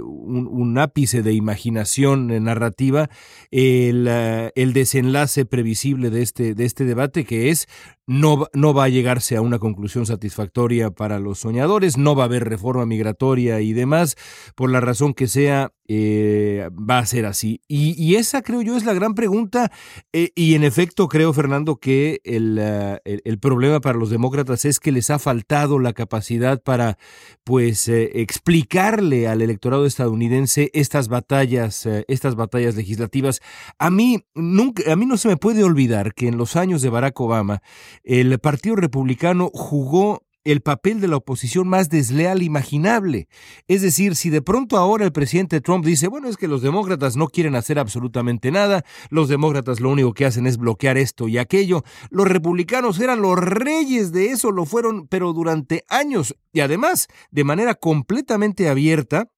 [0.04, 3.10] un, ápice de imaginación narrativa,
[3.52, 7.68] el, el, desenlace previsible de este, de este debate, que es
[8.08, 12.26] no, no va a llegarse a una conclusión satisfactoria para los soñadores, no va a
[12.26, 14.16] haber reforma migratoria y demás,
[14.56, 17.60] por la razón que sea, eh, va a ser así.
[17.68, 19.74] Y, esa creo yo es la gran pregunta
[20.14, 24.80] eh, y en efecto creo, Fernando, que eh, el, el, problema para los demócratas es
[24.80, 26.98] que les ha faltado la capacidad para
[27.44, 33.42] pues explicarle al electorado estadounidense estas batallas, estas batallas legislativas.
[33.78, 36.90] A mí, nunca, a mí no se me puede olvidar que en los años de
[36.90, 37.62] Barack Obama,
[38.04, 43.28] el Partido Republicano jugó el papel de la oposición más desleal imaginable.
[43.68, 47.16] Es decir, si de pronto ahora el presidente Trump dice, bueno, es que los demócratas
[47.16, 51.38] no quieren hacer absolutamente nada, los demócratas lo único que hacen es bloquear esto y
[51.38, 57.08] aquello, los republicanos eran los reyes de eso, lo fueron, pero durante años y además
[57.30, 59.30] de manera completamente abierta,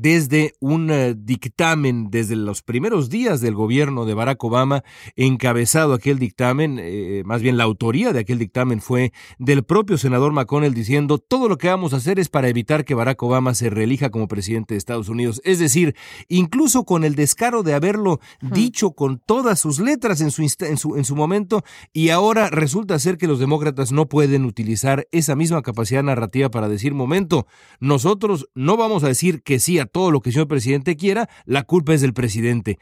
[0.00, 4.82] desde un eh, dictamen, desde los primeros días del gobierno de Barack Obama,
[5.16, 10.32] encabezado aquel dictamen, eh, más bien la autoría de aquel dictamen fue del propio senador
[10.32, 13.70] McConnell diciendo todo lo que vamos a hacer es para evitar que Barack Obama se
[13.70, 15.40] reelija como presidente de Estados Unidos.
[15.44, 15.94] Es decir,
[16.28, 20.96] incluso con el descaro de haberlo dicho con todas sus letras en su, en, su,
[20.96, 25.62] en su momento, y ahora resulta ser que los demócratas no pueden utilizar esa misma
[25.62, 27.46] capacidad narrativa para decir, momento,
[27.80, 31.28] nosotros no vamos a decir que sí a todo lo que el señor presidente quiera,
[31.44, 32.78] la culpa es del presidente.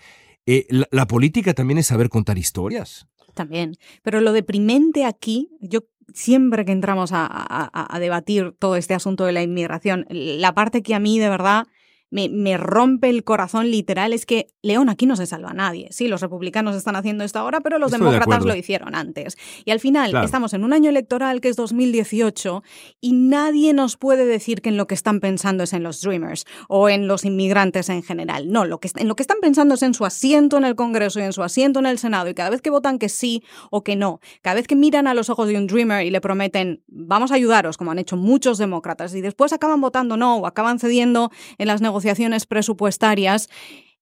[0.46, 3.06] Eh, la, política también es saber contar historias.
[3.34, 3.76] También.
[4.02, 5.80] Pero lo deprimente aquí, yo
[6.12, 10.94] siempre que entramos a, a, debatir todo este asunto de la inmigración, la parte que
[10.94, 11.64] a mí de verdad
[12.10, 15.88] me, rompe el corazón literal es que, León, aquí no se salva a nadie.
[15.90, 19.36] Sí, los republicanos están haciendo esto ahora, pero los demócratas lo hicieron antes.
[19.64, 22.62] Y al final estamos en un año electoral que es 2018
[23.00, 26.44] y nadie nos puede decir que en lo que están pensando es en los Dreamers
[26.68, 28.50] o en los inmigrantes en general.
[28.50, 31.18] No, lo que, en lo que están pensando es en su asiento en el Congreso
[31.18, 32.28] y en su asiento en el Senado.
[32.28, 35.14] Y cada vez que votan que sí o que no, cada vez que miran a
[35.14, 38.58] los ojos de un Dreamer y le prometen, vamos a ayudaros, como han hecho muchos
[38.58, 43.48] demócratas, y después acaban votando no o acaban cediendo en las negociaciones negociaciones presupuestarias,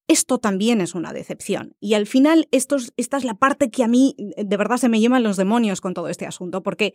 [0.08, 1.76] esto también es una decepción.
[1.78, 4.98] Y al final, esto esta es la parte que a mí de verdad se me
[4.98, 6.94] llevan los demonios con todo este asunto, porque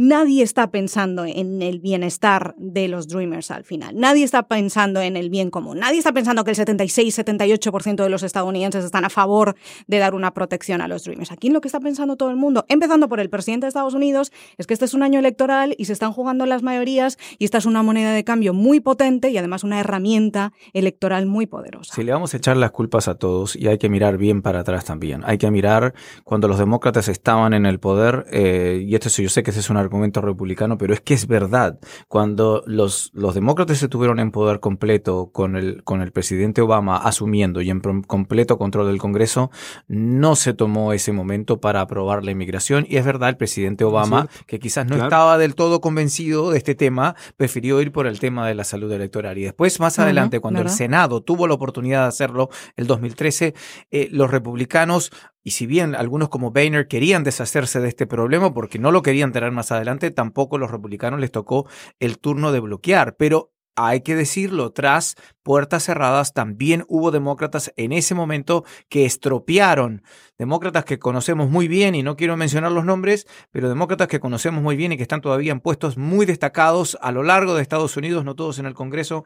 [0.00, 3.98] Nadie está pensando en el bienestar de los Dreamers al final.
[3.98, 5.80] Nadie está pensando en el bien común.
[5.80, 9.56] Nadie está pensando que el 76-78% de los estadounidenses están a favor
[9.88, 11.32] de dar una protección a los Dreamers.
[11.32, 14.30] Aquí lo que está pensando todo el mundo, empezando por el presidente de Estados Unidos,
[14.56, 17.58] es que este es un año electoral y se están jugando las mayorías y esta
[17.58, 21.92] es una moneda de cambio muy potente y además una herramienta electoral muy poderosa.
[21.96, 24.60] Si le vamos a echar las culpas a todos y hay que mirar bien para
[24.60, 25.22] atrás también.
[25.24, 29.42] Hay que mirar cuando los demócratas estaban en el poder, eh, y esto yo sé
[29.42, 31.78] que ese es una argumento republicano, pero es que es verdad.
[32.06, 36.96] Cuando los, los demócratas se tuvieron en poder completo con el, con el presidente Obama
[36.96, 39.50] asumiendo y en completo control del Congreso,
[39.88, 42.86] no se tomó ese momento para aprobar la inmigración.
[42.88, 46.74] Y es verdad, el presidente Obama, que quizás no estaba del todo convencido de este
[46.74, 49.38] tema, prefirió ir por el tema de la salud electoral.
[49.38, 53.54] Y después, más adelante, cuando el Senado tuvo la oportunidad de hacerlo, el 2013,
[53.90, 55.10] eh, los republicanos
[55.44, 59.32] y si bien algunos como Boehner querían deshacerse de este problema porque no lo querían
[59.32, 61.66] tener más adelante, tampoco los republicanos les tocó
[62.00, 63.16] el turno de bloquear.
[63.16, 65.14] Pero hay que decirlo, tras
[65.48, 70.02] puertas cerradas, también hubo demócratas en ese momento que estropearon,
[70.36, 74.62] demócratas que conocemos muy bien y no quiero mencionar los nombres, pero demócratas que conocemos
[74.62, 77.96] muy bien y que están todavía en puestos muy destacados a lo largo de Estados
[77.96, 79.24] Unidos, no todos en el Congreso,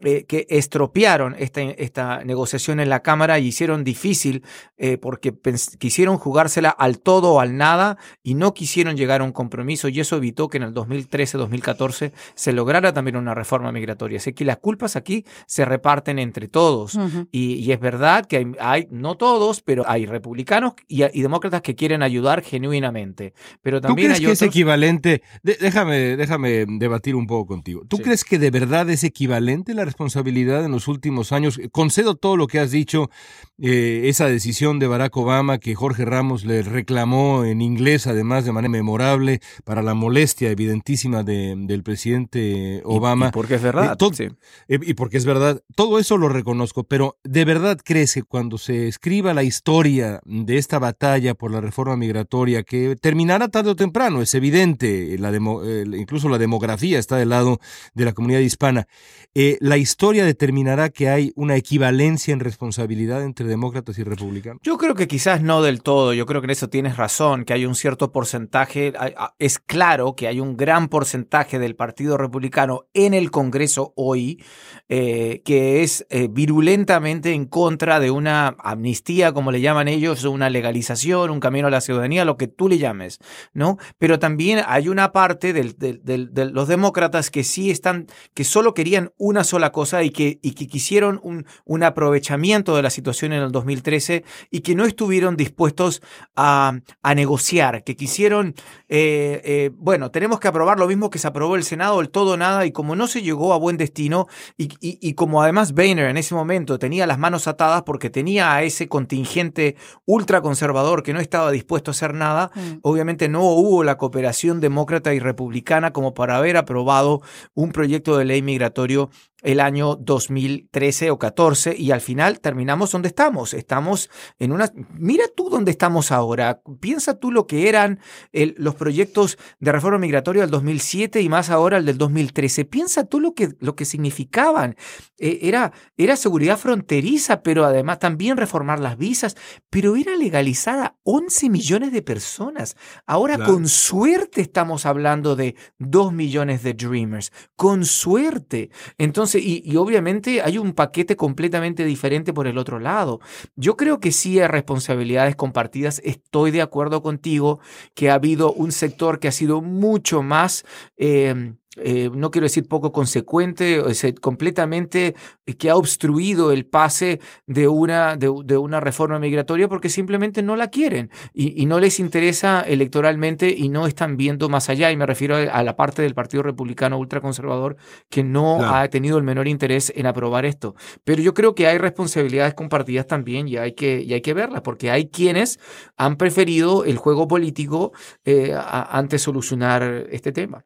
[0.00, 4.44] eh, que estropearon esta, esta, negociación en la Cámara y hicieron difícil
[4.76, 5.34] eh, porque
[5.78, 10.00] quisieron jugársela al todo o al nada y no quisieron llegar a un compromiso y
[10.00, 14.18] eso evitó que en el 2013-2014 se lograra también una reforma migratoria.
[14.18, 16.98] Así que las culpas aquí se reparten entre todos
[17.32, 22.42] y, es verdad que hay, no todos, pero hay republicanos y, demócratas que quieren ayudar
[22.42, 23.32] genuinamente.
[23.62, 25.22] Pero también ¿Tú crees que es equivalente?
[25.42, 27.82] déjame, déjame debatir un poco contigo.
[27.88, 31.60] ¿Tú crees que de verdad es equivalente la responsabilidad en los últimos años.
[31.72, 33.10] Concedo todo lo que has dicho,
[33.58, 38.52] eh, esa decisión de Barack Obama que Jorge Ramos le reclamó en inglés, además de
[38.52, 43.28] manera memorable, para la molestia evidentísima del presidente Obama.
[43.28, 43.96] Y, porque es verdad.
[44.18, 44.30] Eh,
[44.68, 45.53] eh, y porque es verdad.
[45.74, 50.56] Todo eso lo reconozco, pero ¿de verdad crees que cuando se escriba la historia de
[50.56, 56.28] esta batalla por la reforma migratoria, que terminará tarde o temprano, es evidente, la incluso
[56.28, 57.58] la demografía está del lado
[57.94, 58.86] de la comunidad hispana,
[59.34, 64.60] la historia determinará que hay una equivalencia en responsabilidad entre demócratas y republicanos?
[64.62, 67.52] Yo creo que quizás no del todo, yo creo que en eso tienes razón, que
[67.52, 68.92] hay un cierto porcentaje,
[69.38, 74.42] es claro que hay un gran porcentaje del Partido Republicano en el Congreso hoy
[74.88, 80.50] eh, que es eh, virulentamente en contra de una amnistía, como le llaman ellos, una
[80.50, 83.18] legalización, un camino a la ciudadanía, lo que tú le llames,
[83.52, 83.78] ¿no?
[83.98, 89.44] Pero también hay una parte de los demócratas que sí están, que solo querían una
[89.44, 94.74] sola cosa y que, quisieron un, aprovechamiento de la situación en el 2013 y que
[94.74, 96.02] no estuvieron dispuestos
[96.34, 98.54] a, a negociar, que quisieron,
[98.88, 102.36] eh, eh, bueno, tenemos que aprobar lo mismo que se aprobó el Senado, el todo
[102.36, 106.10] nada, y como no se llegó a buen destino, y, y, y como además Boehner
[106.10, 111.20] en ese momento tenía las manos atadas porque tenía a ese contingente ultraconservador que no
[111.20, 112.80] estaba dispuesto a hacer nada, mm.
[112.82, 117.22] obviamente no hubo la cooperación demócrata y republicana como para haber aprobado
[117.54, 119.08] un proyecto de ley migratorio
[119.44, 123.52] el año 2013 o 14 y al final terminamos donde estamos.
[123.54, 124.72] Estamos en una...
[124.94, 126.62] Mira tú dónde estamos ahora.
[126.80, 128.00] Piensa tú lo que eran
[128.32, 132.64] los proyectos de reforma migratoria del 2007 y más ahora el del 2013.
[132.64, 134.76] Piensa tú lo que, lo que significaban.
[135.18, 139.36] E, era, era seguridad fronteriza, pero además también reformar las visas,
[139.68, 142.76] pero era legalizar a 11 millones de personas.
[143.06, 147.30] Ahora con suerte estamos hablando de 2 millones de Dreamers.
[147.56, 148.70] Con suerte.
[148.96, 153.20] Entonces, y, obviamente hay un paquete completamente diferente por el otro lado.
[153.56, 156.00] Yo creo que sí hay responsabilidades compartidas.
[156.04, 157.60] Estoy de acuerdo contigo
[157.94, 160.64] que ha habido un sector que ha sido mucho más...
[160.96, 163.82] Em, eh, no quiero decir poco consecuente,
[164.20, 165.14] completamente
[165.46, 170.56] eh, que ha obstruido el pase de una, de, una reforma migratoria porque simplemente no
[170.56, 174.90] la quieren y, no les interesa electoralmente y no están viendo más allá.
[174.92, 177.76] Y me refiero a, la parte del Partido Republicano ultraconservador
[178.10, 180.74] que no ha tenido el menor interés en aprobar esto.
[181.04, 184.60] Pero yo creo que hay responsabilidades compartidas también y hay que, y hay que verlas
[184.60, 185.58] porque hay quienes
[185.96, 187.92] han preferido el juego político
[188.24, 190.64] eh, antes solucionar este tema.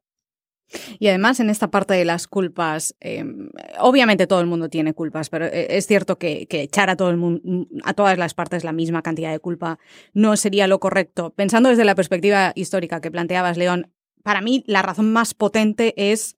[0.99, 5.31] Y además, en esta parte de las culpas, em, obviamente todo el mundo tiene culpas,
[5.31, 8.73] pero eh, es cierto que, echar a todo el mundo, a todas las partes la
[8.73, 9.79] misma cantidad de culpa
[10.13, 11.31] no sería lo correcto.
[11.31, 13.91] Pensando desde la perspectiva histórica que planteabas, León,
[14.23, 16.37] para mí la razón más potente es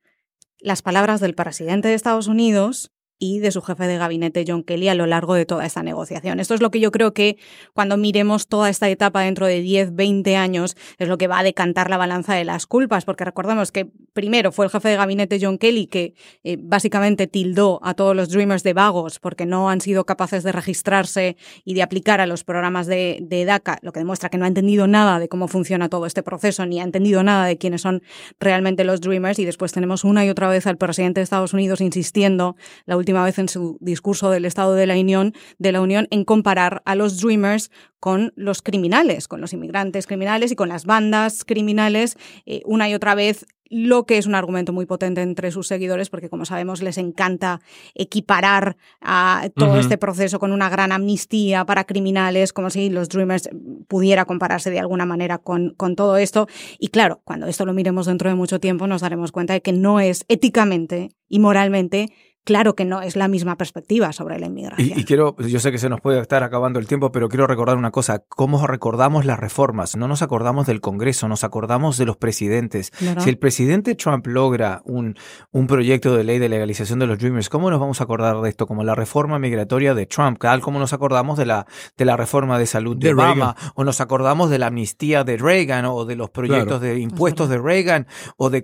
[0.60, 4.88] las palabras del presidente de Estados Unidos y de su jefe de gabinete, John Kelly,
[4.88, 6.40] a lo largo de toda esta negociación.
[6.40, 7.36] Esto es lo que yo creo que
[7.74, 11.42] cuando miremos toda esta etapa dentro de 10, 20 años, es lo que va a
[11.42, 15.38] decantar la balanza de las culpas, porque recordemos que primero fue el jefe de gabinete,
[15.40, 19.82] John Kelly, que eh, básicamente tildó a todos los Dreamers de vagos porque no han
[19.82, 24.00] sido capaces de registrarse y de aplicar a los programas de, de DACA, lo que
[24.00, 27.22] demuestra que no ha entendido nada de cómo funciona todo este proceso, ni ha entendido
[27.22, 28.02] nada de quiénes son
[28.38, 29.38] realmente los Dreamers.
[29.38, 32.56] Y después tenemos una y otra vez al presidente de Estados Unidos insistiendo
[32.86, 36.06] la última última vez en su discurso del Estado de la Unión, de la Unión
[36.12, 40.84] en comparar a los Dreamers con los criminales, con los inmigrantes criminales y con las
[40.84, 45.50] bandas criminales, eh, una y otra vez lo que es un argumento muy potente entre
[45.52, 47.60] sus seguidores, porque como sabemos les encanta
[47.94, 53.48] equiparar a todo este proceso con una gran amnistía para criminales, como si los Dreamers
[53.86, 56.48] pudiera compararse de alguna manera con, con todo esto.
[56.80, 59.72] Y claro, cuando esto lo miremos dentro de mucho tiempo nos daremos cuenta de que
[59.72, 62.12] no es éticamente y moralmente
[62.44, 64.98] claro que no es la misma perspectiva sobre la inmigración.
[64.98, 67.76] Y, quiero, yo sé que se nos puede estar acabando el tiempo, pero quiero recordar
[67.76, 72.16] una cosa, cómo recordamos las reformas, no nos acordamos del Congreso, nos acordamos de los
[72.16, 72.92] presidentes.
[73.18, 75.16] Si el presidente Trump logra un,
[75.52, 78.48] un proyecto de ley de legalización de los Dreamers, ¿cómo nos vamos a acordar de
[78.48, 78.66] esto?
[78.66, 82.58] Como la reforma migratoria de Trump, tal como nos acordamos de la, de la reforma
[82.58, 86.30] de salud de, Obama, o nos acordamos de la amnistía de Reagan, o de los
[86.30, 88.62] proyectos de impuestos de Reagan, o de...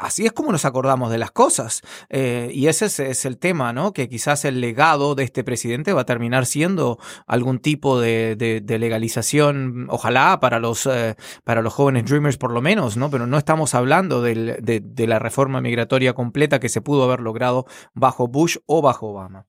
[0.00, 1.82] Así es como nos acordamos de las cosas.
[2.08, 3.92] Eh, y ese es es el tema, ¿no?
[3.92, 9.86] Que quizás el legado de este presidente va a terminar siendo algún tipo de, legalización,
[9.90, 13.10] ojalá para los, eh, para los jóvenes Dreamers por lo menos, ¿no?
[13.10, 18.28] Pero no estamos hablando de, la reforma migratoria completa que se pudo haber logrado bajo
[18.28, 19.46] Bush o bajo Obama.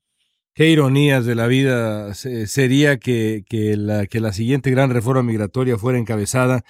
[0.53, 3.45] Qué ironías de la vida sería que,
[3.77, 6.65] la, que la siguiente gran reforma migratoria fuera encabezada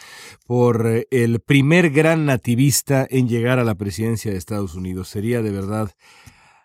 [0.45, 5.07] por eh, el primer gran nativista en llegar a la presidencia de Estados Unidos.
[5.07, 5.91] Sería de verdad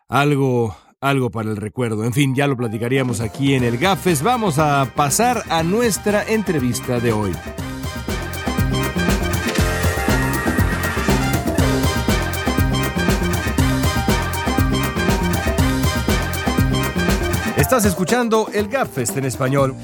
[0.09, 2.05] algo, algo para el recuerdo.
[2.05, 4.23] En fin, ya lo platicaríamos aquí en el GAFES.
[4.23, 7.33] Vamos a pasar a nuestra entrevista de hoy.
[17.57, 19.75] Estás escuchando el GAFES en español.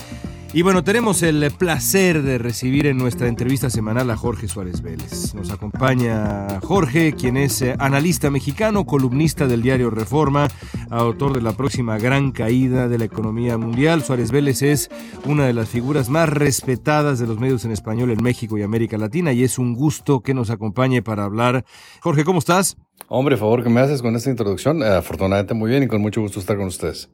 [0.54, 5.34] Y bueno, tenemos el placer de recibir en nuestra entrevista semanal a Jorge Suárez Vélez.
[5.34, 10.48] Nos acompaña Jorge, quien es eh, analista mexicano, columnista del diario Reforma,
[10.90, 14.04] autor de la próxima gran caída de la economía mundial.
[14.04, 14.90] Suárez Vélez es
[15.24, 18.98] una de las figuras más respetadas de los medios en español en México y América
[18.98, 21.64] Latina y es un gusto que nos acompañe para hablar.
[22.00, 22.76] Jorge, ¿cómo estás?
[23.08, 24.82] Hombre, favor que me haces con esta introducción.
[24.82, 27.08] afortunadamente muy bien y con mucho gusto estar con ustedes.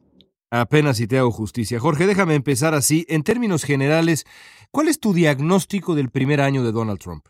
[0.51, 1.79] Apenas si te hago justicia.
[1.79, 3.05] Jorge, déjame empezar así.
[3.07, 4.25] En términos generales,
[4.71, 7.25] ¿cuál es tu diagnóstico del primer año de Donald Trump?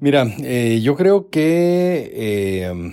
[0.00, 2.92] Mira, eh, yo creo que eh,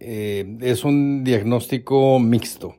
[0.00, 2.76] eh, es un diagnóstico mixto.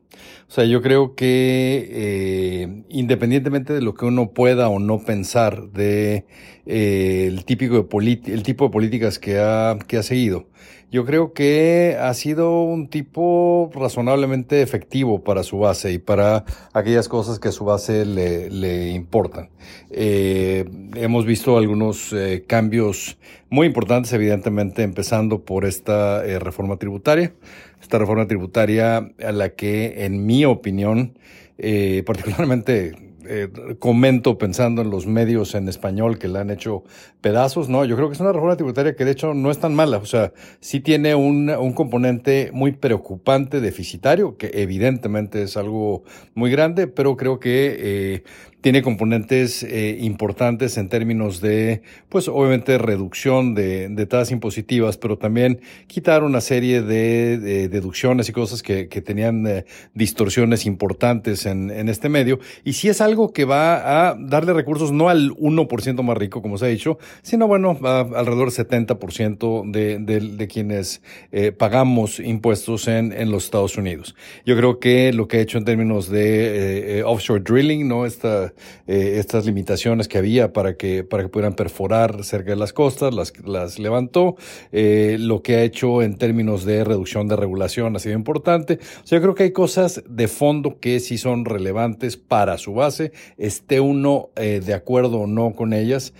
[0.47, 6.26] O sea, yo creo que independientemente de lo que uno pueda o no pensar de
[6.65, 10.47] el, típico el tipo de políticas que ha, que ha seguido,
[10.90, 17.10] yo creo que ha sido un tipo razonablemente efectivo para su base y para aquellas
[17.10, 19.50] cosas que a su base le, le importan.
[19.90, 20.66] Eh,
[20.96, 23.18] hemos visto algunos eh, cambios
[23.50, 27.34] muy importantes, evidentemente, empezando por esta eh, reforma tributaria.
[27.82, 31.18] Esta reforma tributaria a la que, en mi opinión,
[31.58, 33.49] eh, particularmente eh,
[33.80, 36.84] comento pensando en los medios en español que le han hecho
[37.21, 39.75] pedazos, no, yo creo que es una reforma tributaria que de hecho no es tan
[39.75, 46.03] mala, o sea, sí tiene un, un componente muy preocupante deficitario, que evidentemente es algo
[46.36, 48.23] muy grande, pero creo que eh,
[48.62, 55.18] tiene componentes eh, importantes en términos de, pues obviamente reducción de, de, tasas impositivas, pero
[55.18, 61.70] también quitar una serie de, deducciones y cosas que, que tenían eh, distorsiones importantes en,
[61.70, 62.39] en este medio.
[62.64, 66.58] Y si es algo que va a darle recursos no al 1% más rico, como
[66.58, 71.01] se ha dicho, sino bueno, a alrededor del 70% de, de, de quienes
[71.32, 74.16] eh, pagamos impuestos en, en los Estados Unidos.
[74.45, 78.05] Yo creo que lo que ha hecho en términos de offshore drilling, ¿no?
[78.05, 78.47] Esta
[78.88, 83.14] eh, estas limitaciones que había para que, para que pudieran perforar cerca de las costas,
[83.14, 84.36] las, las levantó.
[84.72, 88.80] Eh, lo que ha hecho en términos de reducción de regulación ha sido importante.
[89.04, 92.74] O sea, yo creo que hay cosas de fondo que sí son relevantes para su
[92.74, 96.14] base, esté uno eh, de acuerdo o no con ellas,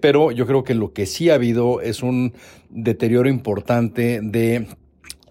[0.00, 2.34] pero yo creo que lo que sí ha habido es un
[2.70, 4.66] deterioro importante de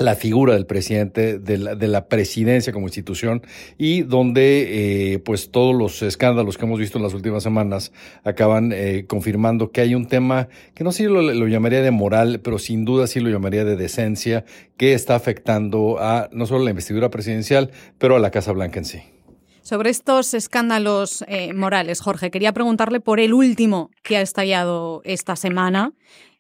[0.03, 3.41] la figura del presidente, de la, de la presidencia como institución
[3.77, 7.91] y donde eh, pues todos los escándalos que hemos visto en las últimas semanas
[8.23, 11.91] acaban eh, confirmando que hay un tema que no sé si lo, lo, llamaría de
[11.91, 14.45] moral, pero sin duda sí lo llamaría de decencia
[14.77, 18.85] que está afectando a no solo la investidura presidencial, pero a la Casa Blanca en
[18.85, 19.01] sí.
[19.61, 25.37] Sobre estos escándalos eh, morales, Jorge, quería preguntarle por el último que ha estallado esta
[25.37, 25.93] semana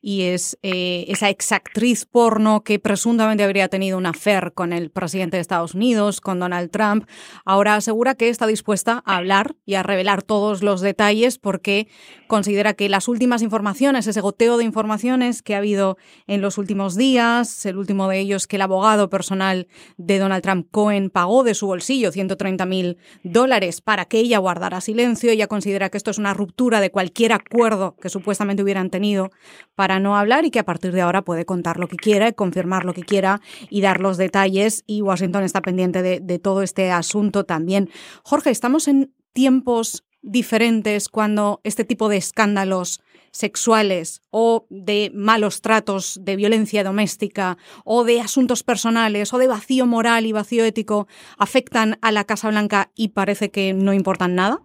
[0.05, 5.37] y es eh, esa exactriz porno que presuntamente habría tenido una affair con el presidente
[5.37, 7.07] de Estados Unidos, con Donald Trump.
[7.45, 11.87] Ahora asegura que está dispuesta a hablar y a revelar todos los detalles porque
[12.27, 15.97] considera que las últimas informaciones, ese goteo de informaciones que ha habido
[16.27, 20.67] en los últimos días, el último de ellos que el abogado personal de Donald Trump,
[20.69, 25.31] Cohen, pagó de su bolsillo 130 mil dólares para que ella guardara silencio.
[25.31, 29.31] Ella considera que esto es una ruptura de cualquier acuerdo que supuestamente hubieran tenido
[29.75, 32.85] para no hablar y que a partir de ahora puede contar lo que quiera, confirmar
[32.85, 34.83] lo que quiera y dar los detalles.
[34.87, 37.89] Y Washington está pendiente de, de todo este asunto también.
[38.23, 46.19] Jorge, estamos en tiempos diferentes cuando este tipo de escándalos sexuales o de malos tratos,
[46.21, 51.97] de violencia doméstica o de asuntos personales o de vacío moral y vacío ético afectan
[52.01, 54.61] a la Casa Blanca y parece que no importan nada?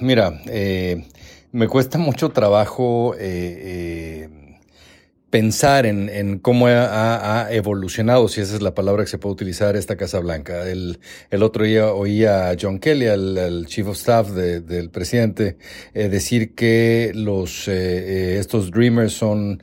[0.00, 1.06] mira, eh,
[1.52, 4.50] me cuesta mucho trabajo eh, eh,
[5.30, 9.76] pensar en, en cómo ha, evolucionado, si esa es la palabra que se puede utilizar,
[9.76, 10.68] esta Casa Blanca.
[10.68, 10.98] El,
[11.30, 15.56] el otro día oía a John Kelly, al, Chief of Staff de, del presidente,
[15.94, 19.60] eh, decir que los, eh, eh, estos Dreamers son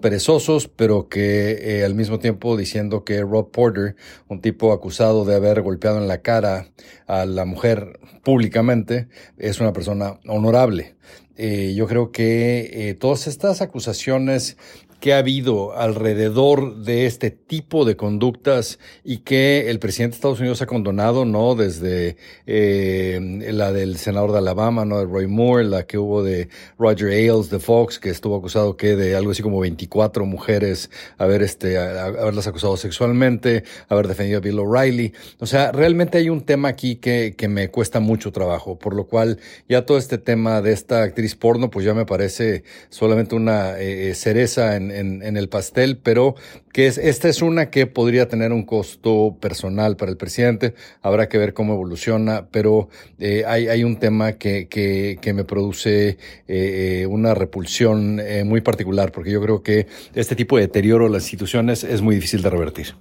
[0.00, 3.96] perezosos, pero que al mismo tiempo diciendo que Rob Porter,
[4.28, 6.68] un tipo acusado de haber golpeado en la cara
[7.06, 9.08] a la mujer públicamente,
[9.38, 10.96] es una persona honorable.
[11.36, 14.56] Eh, yo creo que eh, todas estas acusaciones
[15.00, 20.40] que ha habido alrededor de este tipo de conductas y que el presidente de Estados
[20.40, 21.54] Unidos ha condonado, ¿no?
[21.54, 22.16] Desde
[22.46, 24.98] eh, la del senador de Alabama, ¿no?
[24.98, 28.96] De Roy Moore, la que hubo de Roger Ailes de Fox, que estuvo acusado que
[28.96, 34.58] de algo así como 24 mujeres haber este, haberlas acusado sexualmente, haber defendido a Bill
[34.58, 35.12] O'Reilly.
[35.38, 39.06] O sea, realmente hay un tema aquí que, que me cuesta mucho trabajo, por lo
[39.06, 39.38] cual
[39.68, 44.14] ya todo este tema de esta actriz porno, pues ya me parece solamente una eh,
[44.14, 46.34] cereza en en, el pastel, pero
[46.72, 50.74] que es, esta es una que podría tener un costo personal para el presidente.
[51.02, 55.44] Habrá que ver cómo evoluciona, pero eh, hay, hay un tema que, que, que me
[55.44, 56.16] produce eh,
[56.48, 61.22] eh, una repulsión muy particular, porque yo creo que este tipo de deterioro de las
[61.24, 62.94] instituciones es muy difícil de revertir.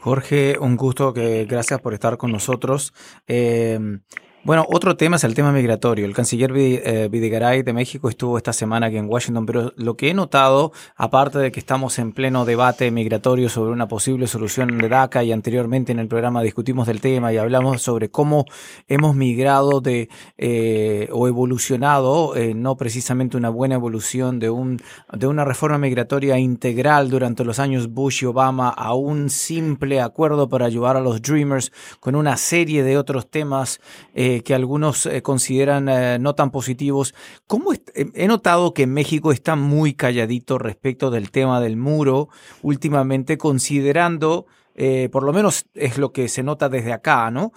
[0.00, 2.92] Jorge, un gusto, que gracias por estar con nosotros.
[4.44, 6.04] Bueno, otro tema es el tema migratorio.
[6.04, 10.10] El canciller eh, Videgaray de México estuvo esta semana aquí en Washington, pero lo que
[10.10, 14.88] he notado, aparte de que estamos en pleno debate migratorio sobre una posible solución de
[14.88, 18.46] DACA y anteriormente en el programa discutimos del tema y hablamos sobre cómo
[18.88, 24.82] hemos migrado de eh, o evolucionado, eh, no precisamente una buena evolución de, un,
[25.12, 30.48] de una reforma migratoria integral durante los años Bush y Obama a un simple acuerdo
[30.48, 31.70] para ayudar a los Dreamers
[32.00, 33.78] con una serie de otros temas.
[34.14, 37.14] Eh, que algunos eh, consideran eh, no tan positivos.
[37.46, 42.28] ¿Cómo he notado que México está muy calladito respecto del tema del muro
[42.62, 44.46] últimamente, considerando,
[45.12, 47.52] por lo menos es lo que se nota desde acá, ¿no?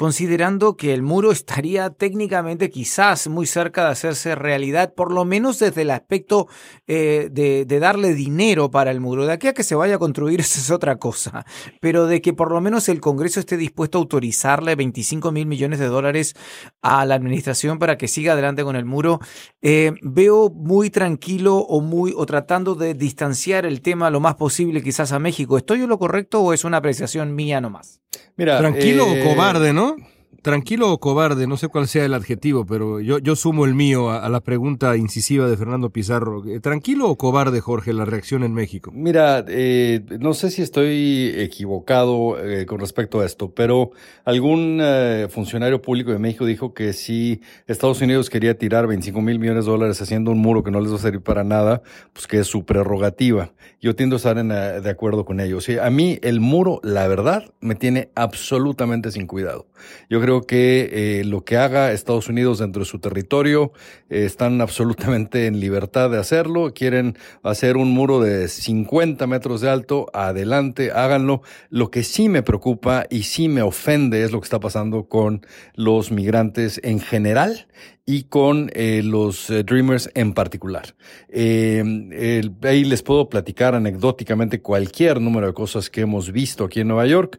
[0.00, 5.58] Considerando que el muro estaría técnicamente quizás muy cerca de hacerse realidad, por lo menos
[5.58, 6.48] desde el aspecto
[6.86, 9.26] eh, de, darle dinero para el muro.
[9.26, 11.44] De aquí a que se vaya a construir, esa es otra cosa,
[11.80, 15.78] pero de que por lo menos el Congreso esté dispuesto a autorizarle 25 mil millones
[15.78, 16.34] de dólares
[16.80, 19.20] a la administración para que siga adelante con el muro,
[19.60, 24.82] eh, veo muy tranquilo o, muy, o tratando de distanciar el tema lo más posible
[24.82, 25.58] quizás a México.
[25.58, 28.00] ¿Estoy en lo correcto o es una apreciación mía nomás?
[28.36, 29.89] Mira, Tranquilo o eh, cobarde, ¿no?
[29.90, 30.19] Huh?
[30.42, 34.28] Tranquilo o cobarde, no sé cuál sea el adjetivo, pero yo, sumo el mío a,
[34.28, 36.44] la pregunta incisiva de Fernando Pizarro.
[36.46, 38.90] Eh, ¿Tranquilo o cobarde, Jorge, la reacción en México?
[38.94, 43.90] Mira, eh, no sé si estoy equivocado eh, con respecto a esto, pero
[44.24, 44.82] algún
[45.30, 49.70] funcionario público de México dijo que si Estados Unidos quería tirar 25 mil millones de
[49.70, 51.82] dólares haciendo un muro que no les va a servir para nada,
[52.12, 53.52] pues que es su prerrogativa.
[53.80, 55.68] Yo tiendo a estar en, de acuerdo con ellos.
[55.68, 59.66] a mí el muro, la verdad, me tiene absolutamente sin cuidado.
[60.08, 63.72] Yo creo creo que eh, lo que haga Estados Unidos dentro de su territorio
[64.10, 66.72] eh, están absolutamente en libertad de hacerlo.
[66.72, 71.42] Quieren hacer un muro de 50 metros de alto, adelante, háganlo.
[71.68, 75.44] Lo que sí me preocupa y sí me ofende es lo que está pasando con
[75.74, 77.66] los migrantes en general
[78.10, 80.96] y con eh, los eh, Dreamers en particular.
[81.28, 86.88] Eh, ahí les puedo platicar anecdóticamente cualquier número de cosas que hemos visto aquí en
[86.88, 87.38] Nueva York.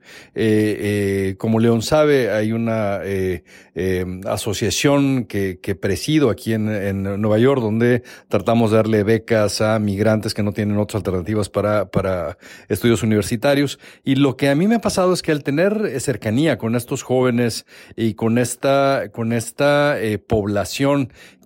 [1.37, 3.01] como León sabe, hay una
[4.25, 9.77] asociación que, que, presido aquí en, en, Nueva York donde tratamos de darle becas a
[9.77, 12.37] migrantes que no tienen otras alternativas para, para
[12.69, 13.77] estudios universitarios.
[14.05, 17.03] Y lo que a mí me ha pasado es que al tener cercanía con estos
[17.03, 17.65] jóvenes
[17.97, 19.97] y con esta, con esta
[20.27, 20.60] población,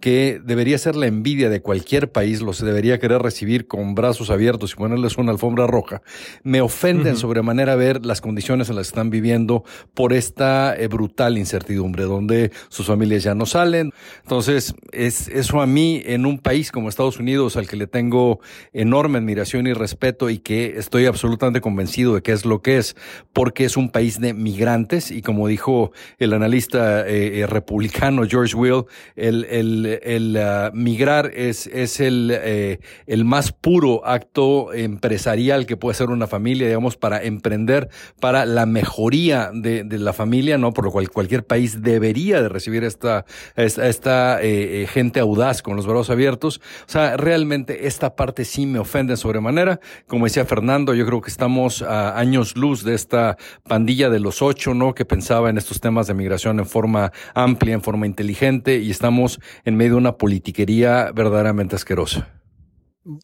[0.02, 4.74] que debería ser la envidia de cualquier país, los debería querer recibir con brazos abiertos
[4.74, 6.02] y ponerles una alfombra roja,
[6.44, 9.64] me ofenden sobremanera ver las condiciones en las que están viviendo
[9.94, 13.92] por esta eh, brutal incertidumbre, donde sus familias ya no salen.
[14.22, 18.40] Entonces, es eso a mí en un país como Estados Unidos, al que le tengo
[18.74, 22.96] enorme admiración y respeto y que estoy absolutamente convencido de que es lo que es,
[23.34, 28.56] porque es un país de migrantes y como dijo el analista eh, eh, republicano George
[28.56, 28.84] Will,
[29.16, 35.78] el, el, el uh, migrar es, es el, eh, el más puro acto empresarial que
[35.78, 37.90] puede ser una familia, digamos, para emprender,
[38.20, 40.74] para la mejoría de, de la familia, ¿no?
[40.74, 43.26] Por lo cual cualquier país debería de recibir esta,
[43.56, 46.62] esta, esta eh, eh, gente audaz con los brazos abiertos.
[46.88, 49.80] O sea, realmente esta parte sí me ofende sobremanera.
[50.08, 54.42] Como decía Fernando, yo creo que estamos a años luz de esta pandilla de los
[54.42, 54.94] ocho, ¿no?
[54.94, 59.40] Que pensaba en estos temas de migración en forma amplia, en forma inteligente, y estamos
[59.64, 62.28] en medio de una politiquería verdaderamente asquerosa.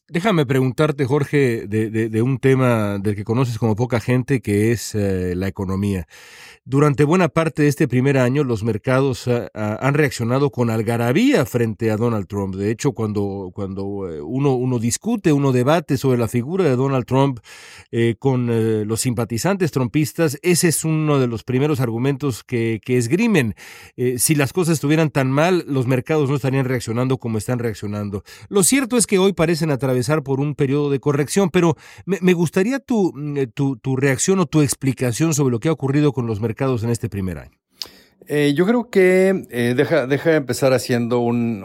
[0.07, 5.34] Déjame preguntarte, Jorge, de, un tema del que conoces como poca gente, que es eh,
[5.36, 6.05] la economía.
[6.63, 9.49] Durante buena parte de este primer año, los mercados ah,
[9.82, 12.53] han reaccionado con algarabía frente a Donald Trump.
[12.53, 17.05] De hecho, cuando, cuando eh, uno, uno discute, uno debate sobre la figura de Donald
[17.05, 17.39] Trump
[17.91, 22.97] eh, con eh, los simpatizantes trumpistas, ese es uno de los primeros argumentos que, que
[22.97, 23.55] esgrimen.
[24.17, 28.23] si las cosas estuvieran tan mal, los mercados no estarían reaccionando como están reaccionando.
[28.49, 32.80] Lo cierto es que hoy parecen atravesar por un periodo de corrección, pero me, gustaría
[32.80, 33.13] tu,
[33.53, 36.89] tu, tu reacción o tu explicación sobre lo que ha ocurrido con los mercados en
[36.89, 37.61] este primer año?
[38.28, 41.61] Eh, yo creo que eh, deja, deja empezar haciendo un,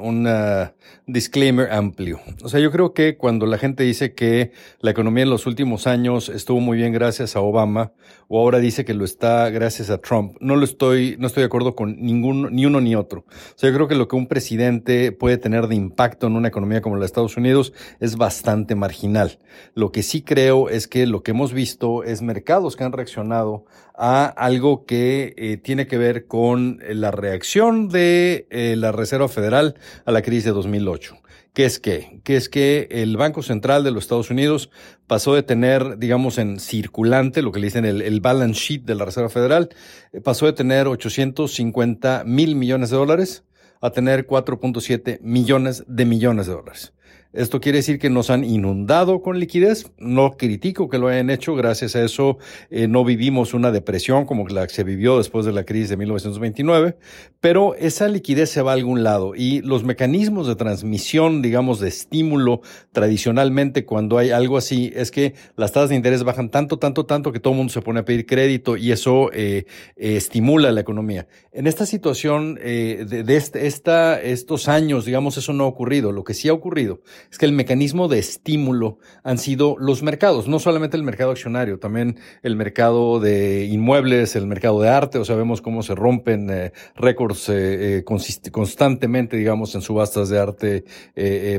[1.07, 2.21] disclaimer amplio.
[2.43, 5.87] O sea, yo creo que cuando la gente dice que la economía en los últimos
[5.87, 7.93] años estuvo muy bien gracias a Obama,
[8.29, 11.47] o ahora dice que lo está gracias a Trump, no lo estoy, no estoy de
[11.47, 13.21] acuerdo con ningún, ni uno ni otro.
[13.29, 16.49] O sea, yo creo que lo que un presidente puede tener de impacto en una
[16.49, 19.39] economía como la de Estados Unidos es bastante marginal.
[19.75, 23.65] Lo que sí creo es que lo que hemos visto es mercados que han reaccionado
[23.97, 29.75] a algo que eh, tiene que ver con la reacción de eh, la Reserva Federal
[30.05, 31.17] a la crisis de 2008.
[31.53, 32.21] ¿Qué es qué?
[32.23, 34.71] Que es que el Banco Central de los Estados Unidos
[35.07, 38.95] pasó de tener, digamos, en circulante, lo que le dicen el, el balance sheet de
[38.95, 39.71] la Reserva Federal,
[40.13, 43.45] eh, pasó de tener 850 mil millones de dólares
[43.81, 46.93] a tener 4.7 millones de millones de dólares.
[47.37, 49.93] Esto quiere decir que nos han inundado con liquidez.
[49.99, 51.55] No critico que lo hayan hecho.
[51.55, 52.39] Gracias a eso
[52.71, 55.99] eh, no vivimos una depresión como la que se vivió después de la crisis de
[55.99, 56.97] 1929.
[57.41, 61.89] Pero esa liquidez se va a algún lado y los mecanismos de transmisión, digamos, de
[61.89, 62.63] estímulo
[62.93, 67.33] tradicionalmente cuando hay algo así es que las tasas de interés bajan tanto, tanto, tanto
[67.33, 69.67] que todo el mundo se pone a pedir crédito y eso eh,
[69.97, 71.29] eh, estimula la economía.
[71.53, 76.13] En esta situación de, de este, esta, estos años, digamos, eso no ha ocurrido.
[76.13, 77.01] Lo que sí ha ocurrido
[77.31, 81.79] es que el mecanismo de estímulo han sido los mercados, no solamente el mercado accionario,
[81.79, 86.49] también el mercado de inmuebles, el mercado de arte, o sea, vemos cómo se rompen
[86.51, 90.85] eh, récords eh, eh, constantemente, digamos, en subastas de arte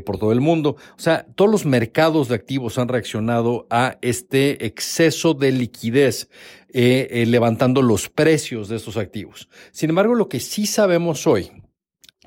[0.06, 0.78] por todo el mundo.
[0.96, 6.30] O sea, todos los mercados de activos han reaccionado a este exceso de liquidez.
[6.74, 9.50] levantando los precios de estos activos.
[9.72, 11.50] Sin embargo, lo que sí sabemos hoy,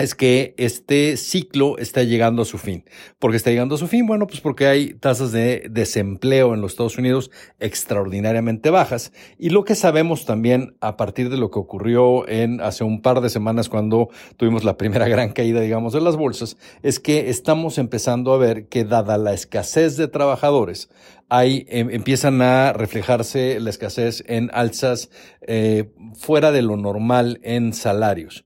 [0.03, 2.84] es que este ciclo está llegando a su fin.
[3.18, 4.07] ¿Por qué está llegando a su fin?
[4.07, 9.12] Bueno, pues porque hay tasas de desempleo en los Estados Unidos extraordinariamente bajas.
[9.38, 13.20] Y lo que sabemos también a partir de lo que ocurrió en hace un par
[13.20, 17.78] de semanas cuando tuvimos la primera gran caída, digamos, de las bolsas, es que estamos
[17.78, 20.90] empezando a ver que dada la escasez de trabajadores,
[21.28, 25.11] hay, em, empiezan a reflejarse la escasez en alzas
[25.42, 28.44] eh, fuera de lo normal en salarios.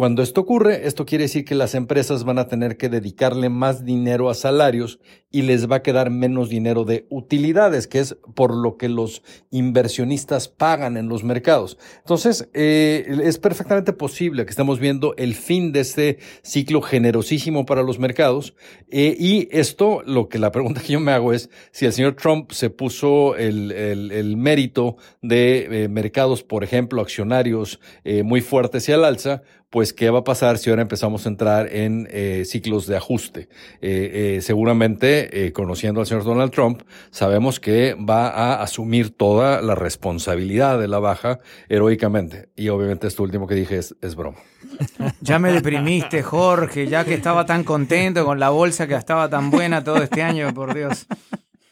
[0.00, 3.84] Cuando esto ocurre, esto quiere decir que las empresas van a tener que dedicarle más
[3.84, 4.98] dinero a salarios
[5.30, 9.22] y les va a quedar menos dinero de utilidades, que es por lo que los
[9.50, 11.76] inversionistas pagan en los mercados.
[11.98, 17.82] Entonces, eh, es perfectamente posible que estemos viendo el fin de este ciclo generosísimo para
[17.82, 18.54] los mercados.
[18.90, 22.16] Eh, y esto, lo que la pregunta que yo me hago es si el señor
[22.16, 27.80] Trump se puso el, mérito de eh, mercados, por ejemplo, accionarios
[28.24, 31.72] muy fuertes y al alza, pues qué va a pasar si ahora empezamos a entrar
[31.72, 33.48] en eh, ciclos de ajuste.
[33.80, 39.76] Eh, eh, seguramente, conociendo al señor Donald Trump, sabemos que va a asumir toda la
[39.76, 42.48] responsabilidad de la baja heroicamente.
[42.56, 44.38] Y obviamente esto último que dije es, es broma.
[45.20, 49.50] Ya me deprimiste, Jorge, ya que estaba tan contento con la bolsa que estaba tan
[49.50, 51.06] buena todo este año, por Dios.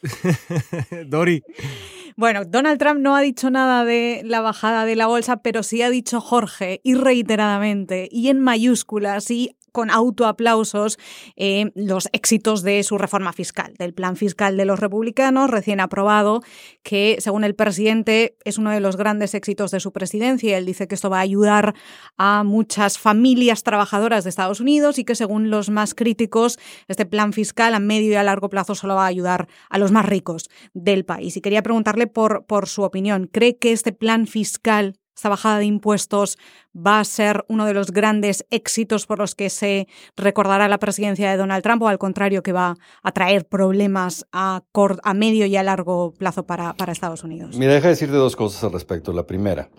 [1.07, 1.43] Dori.
[2.19, 5.81] Bueno, Donald Trump no ha dicho nada de la bajada de la bolsa, pero sí
[5.83, 10.97] ha dicho Jorge y reiteradamente y en mayúsculas y con autoaplausos
[11.35, 16.41] eh, los éxitos de su reforma fiscal, del plan fiscal de los republicanos recién aprobado,
[16.83, 20.57] que según el presidente es uno de los grandes éxitos de su presidencia.
[20.57, 21.75] Él dice que esto va a ayudar
[22.17, 27.33] a muchas familias trabajadoras de Estados Unidos y que según los más críticos, este plan
[27.33, 30.49] fiscal a medio y a largo plazo solo va a ayudar a los más ricos
[30.73, 31.37] del país.
[31.37, 33.29] Y quería preguntarle por, por su opinión.
[33.31, 36.37] ¿Cree que este plan fiscal esta bajada de impuestos
[36.75, 41.29] va a ser uno de los grandes éxitos por los que se recordará la presidencia
[41.29, 44.63] de Donald Trump o al contrario que va a traer problemas a,
[45.13, 47.57] medio y a largo plazo para, para Estados Unidos?
[47.57, 49.11] Mira, deja decirte dos cosas al respecto.
[49.11, 49.69] La primera,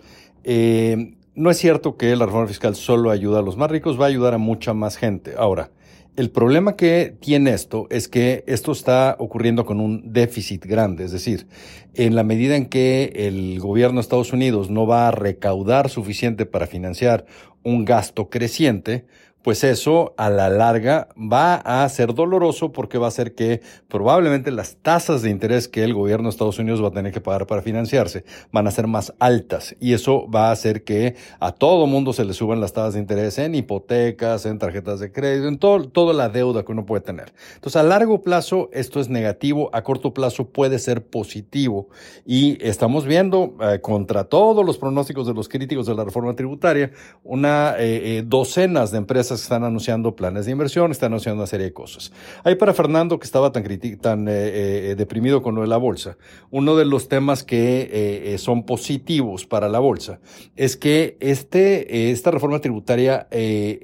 [0.43, 4.05] eh, no es cierto que la reforma fiscal solo ayuda a los más ricos, va
[4.05, 5.33] a ayudar a mucha más gente.
[5.37, 5.71] Ahora,
[6.17, 11.11] el problema que tiene esto es que esto está ocurriendo con un déficit grande, es
[11.11, 11.47] decir,
[11.93, 16.45] en la medida en que el gobierno de Estados Unidos no va a recaudar suficiente
[16.45, 17.25] para financiar
[17.63, 19.05] un gasto creciente,
[19.43, 24.51] pues eso a la larga va a ser doloroso porque va a hacer que probablemente
[24.51, 27.47] las tasas de interés que el gobierno de Estados Unidos va a tener que pagar
[27.47, 31.87] para financiarse van a ser más altas y eso va a hacer que a todo
[31.87, 35.57] mundo se le suban las tasas de interés en hipotecas, en tarjetas de crédito, en
[35.57, 37.33] todo, toda la deuda que uno puede tener.
[37.55, 41.89] Entonces a largo plazo esto es negativo, a corto plazo puede ser positivo
[42.25, 46.91] y estamos viendo eh, contra todos los pronósticos de los críticos de la reforma tributaria
[47.23, 51.67] una eh, eh, docenas de empresas están anunciando planes de inversión, están anunciando una serie
[51.67, 52.11] de cosas.
[52.43, 53.63] Ahí para Fernando, que estaba tan,
[53.99, 54.31] tan eh,
[54.91, 56.17] eh, deprimido con lo de la bolsa,
[56.49, 57.89] uno de los temas que
[58.33, 60.19] eh, son positivos para la bolsa
[60.55, 63.27] es que este, esta reforma tributaria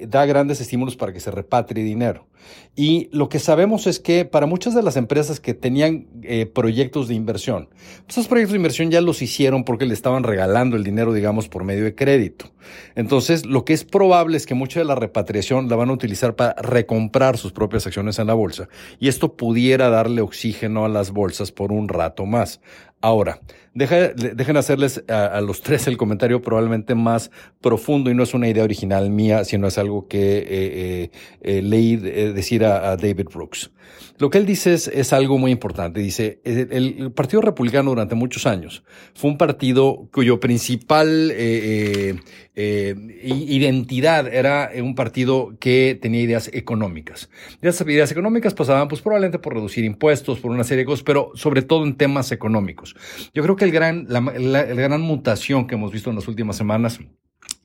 [0.06, 2.27] da grandes estímulos para que se repatrie dinero.
[2.76, 7.08] Y lo que sabemos es que para muchas de las empresas que tenían eh, proyectos
[7.08, 7.68] de inversión,
[8.06, 11.48] pues esos proyectos de inversión ya los hicieron porque le estaban regalando el dinero, digamos,
[11.48, 12.52] por medio de crédito.
[12.94, 16.36] Entonces, lo que es probable es que mucha de la repatriación la van a utilizar
[16.36, 18.68] para recomprar sus propias acciones en la bolsa.
[19.00, 22.60] Y esto pudiera darle oxígeno a las bolsas por un rato más.
[23.00, 23.40] Ahora,
[23.74, 28.64] dejen hacerles a, los tres el comentario probablemente más profundo y no es una idea
[28.64, 31.10] original mía, sino es algo que eh, eh,
[31.42, 33.70] eh leí decir a, David Brooks.
[34.18, 36.00] Lo que él dice es, algo muy importante.
[36.00, 38.82] Dice, el, Partido Republicano durante muchos años
[39.14, 41.32] fue un partido cuyo principal
[42.56, 47.30] identidad era un partido que tenía ideas económicas.
[47.62, 51.30] Esas ideas económicas pasaban pues probablemente por reducir impuestos, por una serie de cosas, pero
[51.34, 52.96] sobre todo en temas económicos.
[53.34, 56.98] Yo creo que el gran, la, gran mutación que hemos visto en las últimas semanas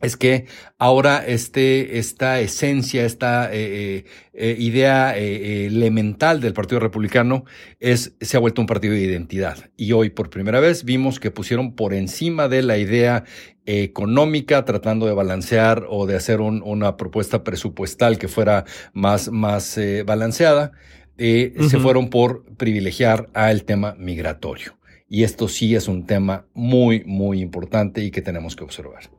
[0.01, 0.47] es que
[0.77, 7.45] ahora este, esta esencia, esta eh, eh, eh, idea elemental del Partido Republicano
[7.79, 9.71] es, se ha vuelto un partido de identidad.
[9.77, 13.23] Y hoy por primera vez vimos que pusieron por encima de la idea
[13.65, 20.73] económica, tratando de balancear o de hacer una propuesta presupuestal que fuera más, más balanceada,
[21.17, 24.73] se fueron por privilegiar al tema migratorio.
[25.13, 29.11] Y esto sí es un tema muy, muy importante y que tenemos que observar.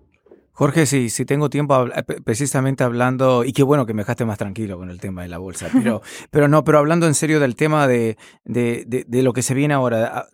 [0.50, 4.36] Jorge, sí, si tengo tiempo eh, precisamente hablando, y qué bueno que me dejaste más
[4.36, 7.54] tranquilo con el tema de la bolsa, pero, pero no, pero hablando en serio del
[7.54, 10.26] tema de, de, de, lo que se viene ahora, ah,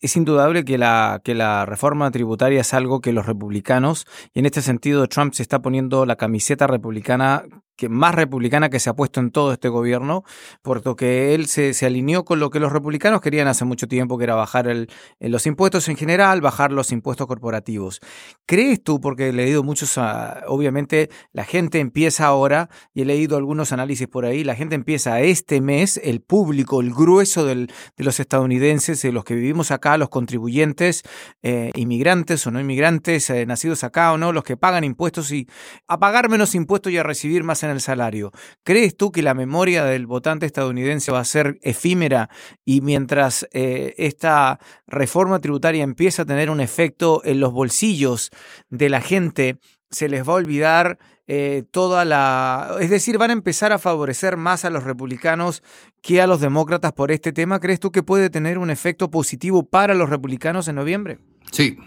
[0.00, 4.46] es indudable que la, que la reforma tributaria es algo que los republicanos, y en
[4.46, 7.42] este sentido Trump se está poniendo la camiseta republicana
[7.80, 10.22] que más republicana que se ha puesto en todo este gobierno,
[10.60, 14.24] porque él se, se alineó con lo que los republicanos querían hace mucho tiempo, que
[14.24, 18.00] era bajar el, los impuestos en general, bajar los impuestos corporativos.
[18.44, 23.38] ¿Crees tú, porque he leído muchos, ah, obviamente la gente empieza ahora, y he leído
[23.38, 27.66] algunos análisis por ahí, la gente empieza este mes, el público, el grueso de
[27.96, 31.02] los estadounidenses, de los que vivimos acá, los contribuyentes,
[31.42, 35.48] eh, inmigrantes o no inmigrantes, eh, nacidos acá o no, los que pagan impuestos y
[35.88, 38.32] a pagar menos impuestos y a recibir más en el salario.
[38.64, 42.28] ¿Crees tú que la memoria del votante estadounidense va a ser efímera
[42.64, 48.30] y mientras eh, esta reforma tributaria empieza a tener un efecto en los bolsillos
[48.68, 49.58] de la gente,
[49.90, 52.76] se les va a olvidar eh, toda la...
[52.80, 55.62] Es decir, van a empezar a favorecer más a los republicanos
[56.02, 57.60] que a los demócratas por este tema.
[57.60, 61.18] ¿Crees tú que puede tener un efecto positivo para los republicanos en noviembre?
[61.52, 61.78] Sí,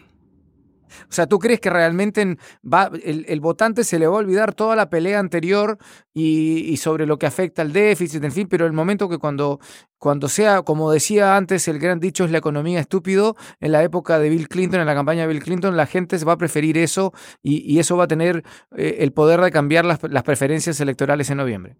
[1.09, 4.75] o sea, ¿tú crees que realmente va, el, votante se le va a olvidar toda
[4.75, 5.77] la pelea anterior
[6.13, 9.59] y, sobre lo que afecta al déficit, en fin, pero el momento que cuando,
[9.97, 14.19] cuando sea, como decía antes, el gran dicho es la economía estúpido, en la época
[14.19, 17.13] de Bill Clinton, en la campaña de Bill Clinton, la gente va a preferir eso
[17.41, 18.43] y, eso va a tener
[18.77, 21.75] eh, el poder de cambiar las, preferencias electorales en noviembre?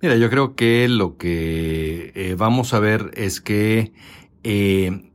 [0.00, 3.92] Mira, yo creo que lo que eh, vamos a ver es que
[4.42, 5.10] eh,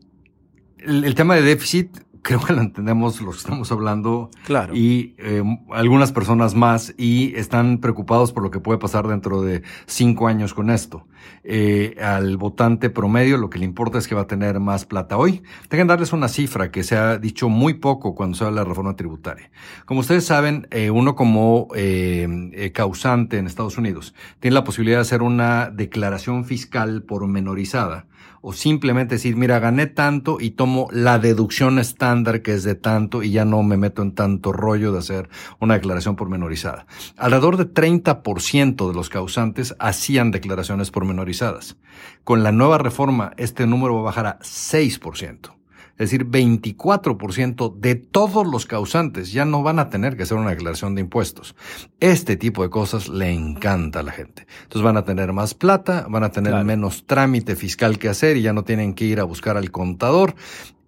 [0.80, 4.30] el tema de déficit creo que lo entendemos lo que estamos hablando.
[4.46, 4.76] Claro.
[4.76, 9.64] Y eh, algunas personas más y están preocupados por lo que puede pasar dentro de
[9.86, 11.08] cinco años con esto.
[11.44, 15.18] Eh, al votante promedio lo que le importa es que va a tener más plata
[15.18, 15.44] hoy.
[15.70, 18.70] Tengan darles una cifra que se ha dicho muy poco cuando se habla de la
[18.70, 19.52] reforma tributaria.
[19.86, 25.02] Como ustedes saben, eh, uno como eh, causante en Estados Unidos tiene la posibilidad de
[25.02, 28.06] hacer una declaración fiscal pormenorizada
[28.42, 33.24] o simplemente decir, mira, gané tanto y tomo la deducción estándar que es de tanto
[33.24, 35.30] y ya no me meto en tanto rollo de hacer
[35.60, 36.86] una declaración pormenorizada.
[37.18, 41.78] Alrededor de 30% de los causantes hacían declaraciones pormenorizadas.
[42.24, 45.61] Con la nueva reforma, este número va a bajar a 6%
[46.02, 50.49] es decir, 24% de todos los causantes ya no van a tener que hacer una
[50.49, 51.56] declaración de impuestos.
[51.99, 54.47] Este tipo de cosas le encanta a la gente.
[54.64, 58.41] Entonces van a tener más plata, van a tener menos trámite fiscal que hacer y
[58.41, 60.34] ya no tienen que ir a buscar al contador.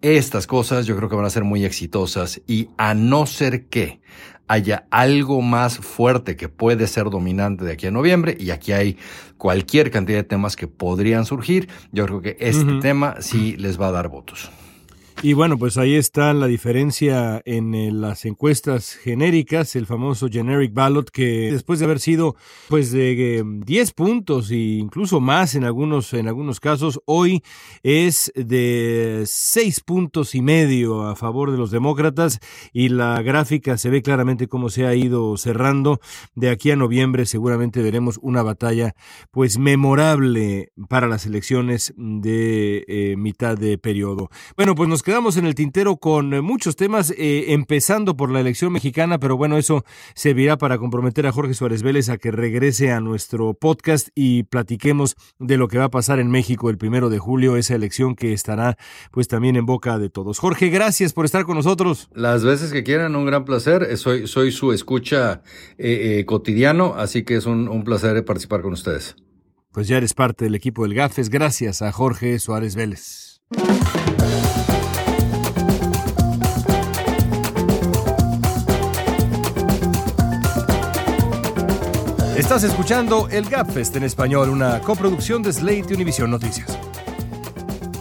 [0.01, 4.01] Estas cosas yo creo que van a ser muy exitosas y a no ser que
[4.47, 8.97] haya algo más fuerte que puede ser dominante de aquí a noviembre y aquí hay
[9.37, 13.89] cualquier cantidad de temas que podrían surgir, yo creo que este tema sí les va
[13.89, 14.49] a dar votos.
[15.25, 20.73] Y bueno, pues ahí está la diferencia en eh, las encuestas genéricas, el famoso generic
[20.73, 22.35] ballot, que después de haber sido
[22.67, 27.41] pues de 10 eh, puntos e incluso más en algunos, en algunos casos, hoy
[27.83, 32.41] es de 6 puntos y medio a favor de los demócratas
[32.73, 36.01] y la gráfica se ve claramente cómo se ha ido cerrando.
[36.35, 38.93] De aquí a noviembre seguramente veremos una batalla
[39.31, 44.29] pues memorable para las elecciones de eh, mitad de periodo.
[44.57, 48.31] Bueno, pues nos quedamos quedamos en el tintero con eh, muchos temas, eh, empezando por
[48.31, 49.85] la elección mexicana, pero bueno, eso
[50.15, 55.15] servirá para comprometer a Jorge Suárez Vélez a que regrese a nuestro podcast y platiquemos
[55.37, 58.33] de lo que va a pasar en México el primero de julio, esa elección que
[58.33, 58.75] estará
[59.11, 60.39] pues también en boca de todos.
[60.39, 62.09] Jorge, gracias por estar con nosotros.
[62.15, 63.83] Las veces que quieran, un gran placer.
[63.83, 65.43] Eh, soy, soy su escucha
[66.25, 69.15] cotidiano, así que es un, un placer participar con ustedes.
[69.73, 71.29] Pues ya eres parte del equipo del GAFES.
[71.29, 73.43] Gracias a Jorge Suárez Vélez.
[82.43, 86.77] Estás escuchando el Gapfest en español, una coproducción de Slate y Univision Noticias.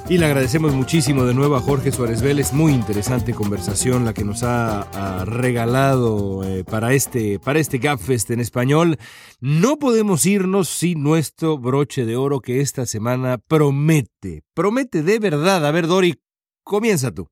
[0.09, 4.25] Y le agradecemos muchísimo de nuevo a Jorge Suárez Vélez, muy interesante conversación la que
[4.25, 8.99] nos ha, regalado eh, para este, para este Gapfest en español.
[9.41, 15.65] No podemos irnos sin nuestro broche de oro que esta semana promete, promete de verdad.
[15.65, 16.21] A ver, Dori,
[16.65, 17.29] comienza tú.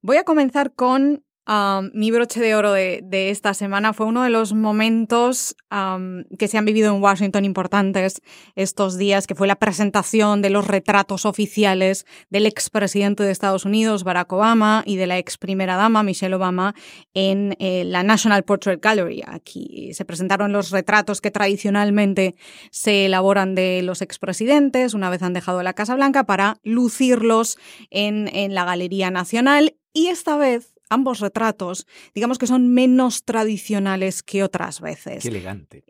[0.00, 1.24] Voy a comenzar con
[1.94, 5.56] mi broche de oro de, esta semana fue uno de los momentos
[6.38, 8.20] que se han vivido en Washington importantes
[8.54, 14.04] estos días, que fue la presentación de los retratos oficiales del expresidente de Estados Unidos,
[14.04, 16.74] Barack Obama, y de la ex primera dama, Michelle Obama,
[17.14, 19.22] en eh, la National Portrait Gallery.
[19.26, 22.34] Aquí se presentaron los retratos que tradicionalmente
[22.70, 27.58] se elaboran de los expresidentes una vez han dejado la Casa Blanca para lucirlos
[27.90, 29.76] en, en la Galería Nacional.
[29.92, 35.22] Y esta vez ambos retratos, digamos que son menos tradicionales que otras veces.
[35.22, 35.82] Qué elegante,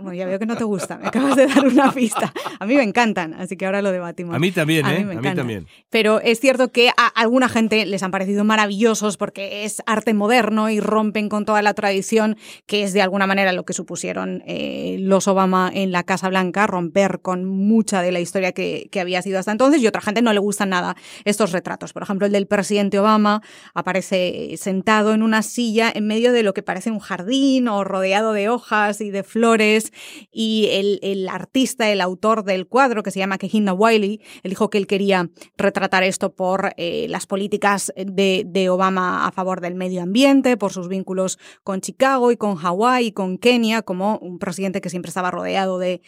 [0.00, 2.32] bueno, ya veo que no te gusta, me acabas de dar una pista.
[2.58, 4.34] A mí me encantan, así que ahora lo debatimos.
[4.34, 5.06] A mí también, ¿eh?
[5.10, 5.66] A mí, también.
[5.90, 10.70] Pero es cierto que a alguna gente les han parecido maravillosos porque es arte moderno
[10.70, 12.36] y rompen con toda la tradición
[12.66, 16.66] que es de alguna manera lo que supusieron eh, los Obama en la Casa Blanca,
[16.66, 20.22] romper con mucha de la historia que, que había sido hasta entonces y otra gente
[20.22, 21.92] no le gustan nada estos retratos.
[21.92, 23.42] Por ejemplo, el del presidente Obama
[23.74, 28.32] aparece sentado en una silla en medio de lo que parece un jardín o rodeado
[28.32, 29.87] de hojas y de flores
[30.30, 34.78] y el, artista, el autor del cuadro, que se llama Kehinda Wiley, él dijo que
[34.78, 40.56] él quería retratar esto por eh, las políticas de, Obama a favor del medio ambiente,
[40.56, 44.90] por sus vínculos con Chicago y con Hawái y con Kenia, como un presidente que
[44.90, 46.00] siempre estaba rodeado de,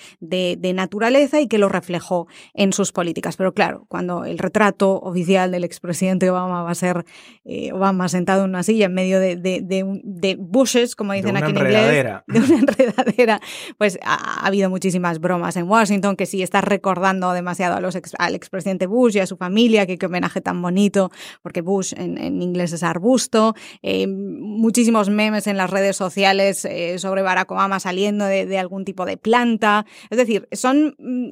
[0.75, 3.37] naturaleza y que lo reflejó en sus políticas.
[3.37, 7.05] Pero claro, cuando el retrato oficial del expresidente Obama va a ser
[7.45, 11.57] eh, Obama sentado en una silla en medio de, de bushes, como dicen aquí en
[11.57, 13.41] inglés, de una enredadera,
[13.79, 18.35] pues ha, habido muchísimas bromas en Washington, que sí está recordando demasiado a los al
[18.35, 21.11] expresidente Bush y a su familia, que qué homenaje tan bonito,
[21.43, 27.23] porque Bush en, inglés es arbusto, eh, muchísimos memes en las redes sociales eh, sobre
[27.23, 31.31] Barack Obama saliendo de, de algún tipo de planta, es decir, son mm,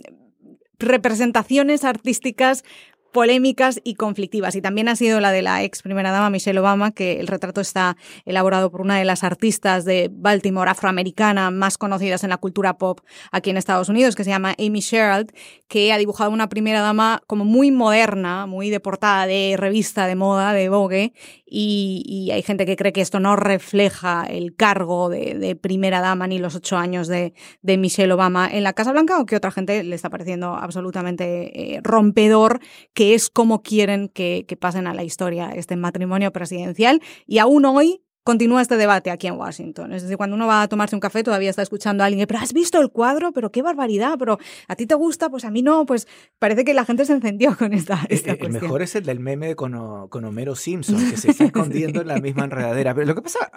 [0.78, 2.64] representaciones artísticas
[3.12, 4.54] polémicas y conflictivas.
[4.56, 7.60] Y también ha sido la de la ex primera dama Michelle Obama, que el retrato
[7.60, 12.78] está elaborado por una de las artistas de Baltimore afroamericana más conocidas en la cultura
[12.78, 13.00] pop
[13.32, 15.32] aquí en Estados Unidos, que se llama Amy Sherald,
[15.68, 20.16] que ha dibujado una primera dama como muy moderna, muy de portada de revista de
[20.16, 21.12] moda, de Vogue,
[21.50, 26.38] y, hay gente que cree que esto no refleja el cargo de, primera dama ni
[26.38, 27.32] los ocho años de,
[27.62, 31.80] Michelle Obama en la Casa Blanca, o que otra gente le está pareciendo absolutamente eh,
[31.82, 32.60] rompedor,
[32.98, 37.00] que es como quieren que, que pasen a la historia este matrimonio presidencial.
[37.28, 39.94] Y aún hoy continúa este debate aquí en Washington.
[39.94, 42.40] Es decir, cuando uno va a tomarse un café todavía está escuchando a alguien, pero
[42.40, 45.62] has visto el cuadro, pero qué barbaridad, pero a ti te gusta, pues a mí
[45.62, 46.06] no, pues
[46.38, 49.04] parece que la gente se encendió con esta, eh, esta el, el mejor es el
[49.06, 52.94] del meme con, con Homero Simpson, que se está escondiendo en la misma enredadera.
[52.94, 53.50] Pero lo que pasa,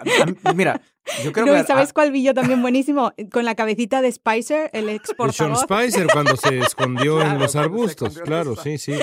[0.54, 0.80] mira,
[1.22, 1.64] yo creo que...
[1.64, 3.12] ¿Sabes cuál vi yo también buenísimo?
[3.30, 8.18] Con la cabecita de Spicer, el ex Sean Spicer cuando se escondió en los arbustos,
[8.20, 8.94] claro, sí, sí.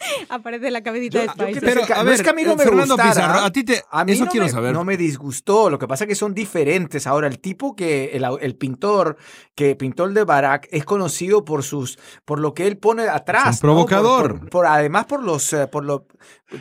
[0.28, 1.62] Aparece la cabecita de Spicer.
[1.62, 3.82] Pero, a ver, es que a mí no me Fernando Pizarro, a ti te...
[3.90, 4.72] A mí eso no quiero me, saber.
[4.72, 7.06] no me disgustó, lo que pasa es que son diferentes.
[7.06, 9.16] Ahora, el tipo que, el, el pintor
[9.54, 13.48] que pintó el de Barak es conocido por sus, por lo que él pone atrás.
[13.48, 14.34] Es un provocador.
[14.34, 14.40] ¿no?
[14.40, 16.06] Por, por, por, además por los, eh, por lo,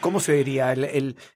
[0.01, 0.73] ¿cómo se diría?
[0.73, 0.83] El,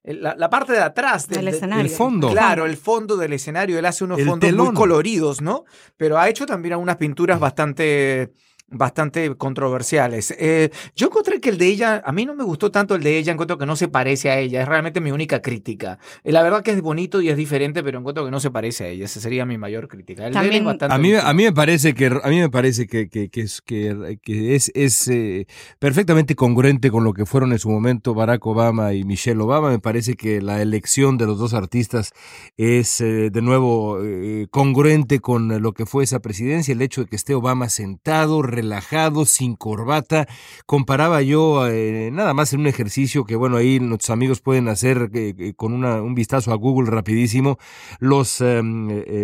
[0.03, 1.83] el, la, la, parte de atrás del, el escenario.
[1.83, 2.29] El fondo.
[2.29, 3.79] Claro, el fondo del escenario.
[3.79, 4.67] Él hace unos El fondos telón.
[4.67, 5.63] muy coloridos, ¿no?
[5.97, 8.33] Pero ha hecho también unas pinturas bastante
[8.73, 10.35] bastante controversiales.
[10.37, 13.17] Eh, yo encontré que el de ella, a mí no me gustó tanto el de
[13.17, 15.99] ella, encuentro que no se parece a ella, es realmente mi única crítica.
[16.23, 18.85] Eh, la verdad que es bonito y es diferente, pero encuentro que no se parece
[18.85, 20.27] a ella, esa sería mi mayor crítica.
[20.27, 22.87] El También, es bastante a mí, a mí me parece que a mí me parece
[22.87, 25.47] que, que, que es, que, que es, es eh,
[25.79, 29.69] perfectamente congruente con lo que fueron en su momento Barack Obama y Michelle Obama.
[29.69, 32.11] Me parece que la elección de los dos artistas
[32.57, 37.07] es eh, de nuevo eh, congruente con lo que fue esa presidencia, el hecho de
[37.07, 40.27] que esté Obama sentado, relajado, sin corbata.
[40.65, 45.11] Comparaba yo eh, nada más en un ejercicio que, bueno, ahí nuestros amigos pueden hacer
[45.13, 47.57] eh, con una, un vistazo a Google rapidísimo,
[47.99, 48.61] los, eh,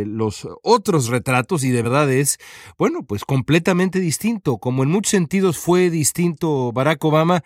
[0.05, 2.37] los otros retratos y de verdad es,
[2.77, 4.57] bueno, pues completamente distinto.
[4.57, 7.43] Como en muchos sentidos fue distinto Barack Obama,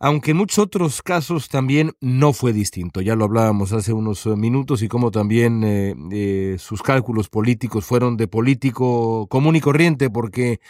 [0.00, 3.02] aunque en muchos otros casos también no fue distinto.
[3.02, 8.16] Ya lo hablábamos hace unos minutos y como también eh, eh, sus cálculos políticos fueron
[8.16, 10.60] de político común y corriente, porque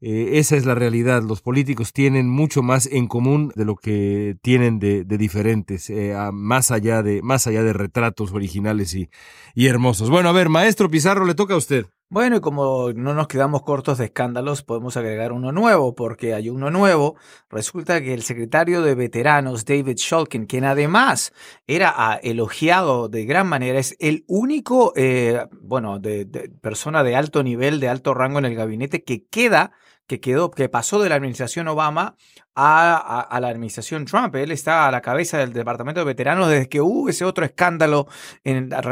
[0.00, 1.22] eh, esa es la realidad.
[1.22, 6.16] Los políticos tienen mucho más en común de lo que tienen de, de diferentes, eh,
[6.32, 9.10] más, allá de, más allá de retratos originales y,
[9.54, 10.08] y hermosos.
[10.08, 11.86] Bueno, a ver, maestro Pizarro, le toca a usted.
[12.10, 16.48] Bueno, y como no nos quedamos cortos de escándalos, podemos agregar uno nuevo, porque hay
[16.48, 17.16] uno nuevo.
[17.50, 21.34] Resulta que el secretario de veteranos, David Shulkin, quien además
[21.66, 27.14] era ah, elogiado de gran manera, es el único, eh, bueno, de, de persona de
[27.14, 29.72] alto nivel, de alto rango en el gabinete que queda
[30.08, 32.16] que quedó, que pasó de la administración Obama
[32.60, 34.34] a, a, la administración Trump.
[34.34, 38.08] Él está a la cabeza del Departamento de Veteranos desde que hubo ese otro escándalo.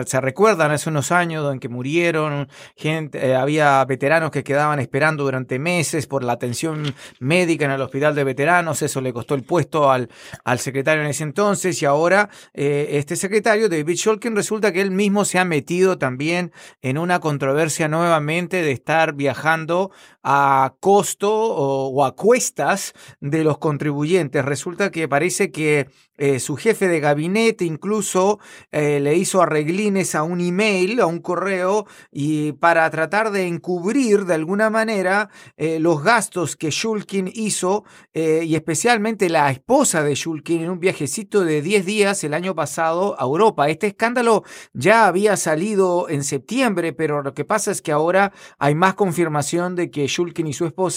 [0.06, 5.24] Se recuerdan hace unos años en que murieron gente, eh, había veteranos que quedaban esperando
[5.24, 8.82] durante meses por la atención médica en el hospital de veteranos.
[8.82, 10.10] Eso le costó el puesto al,
[10.44, 11.82] al secretario en ese entonces.
[11.82, 16.52] Y ahora eh, este secretario, David Shulkin, resulta que él mismo se ha metido también
[16.82, 19.90] en una controversia nuevamente de estar viajando
[20.22, 20.74] a
[21.20, 24.44] o, a cuestas de los contribuyentes.
[24.44, 25.88] Resulta que parece que
[26.18, 28.38] eh, su jefe de gabinete incluso
[28.72, 34.24] eh, le hizo arreglines a un email, a un correo, y para tratar de encubrir
[34.24, 35.28] de alguna manera
[35.59, 37.84] eh, los gastos que Shulkin hizo,
[38.14, 43.14] y especialmente la esposa de Shulkin en un viajecito de 10 días el año pasado
[43.18, 43.68] a Europa.
[43.68, 44.42] Este escándalo
[44.72, 49.76] ya había salido en septiembre, pero lo que pasa es que ahora hay más confirmación
[49.76, 50.95] de que Shulkin y su esposa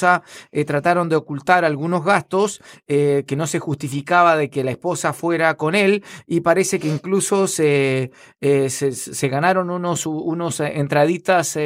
[0.52, 5.14] eh, trataron de ocultar algunos gastos eh, que no se justificaba de que la esposa
[5.14, 11.58] fuera con él y parece que incluso se, eh, se, ganaron unos, unos entraditas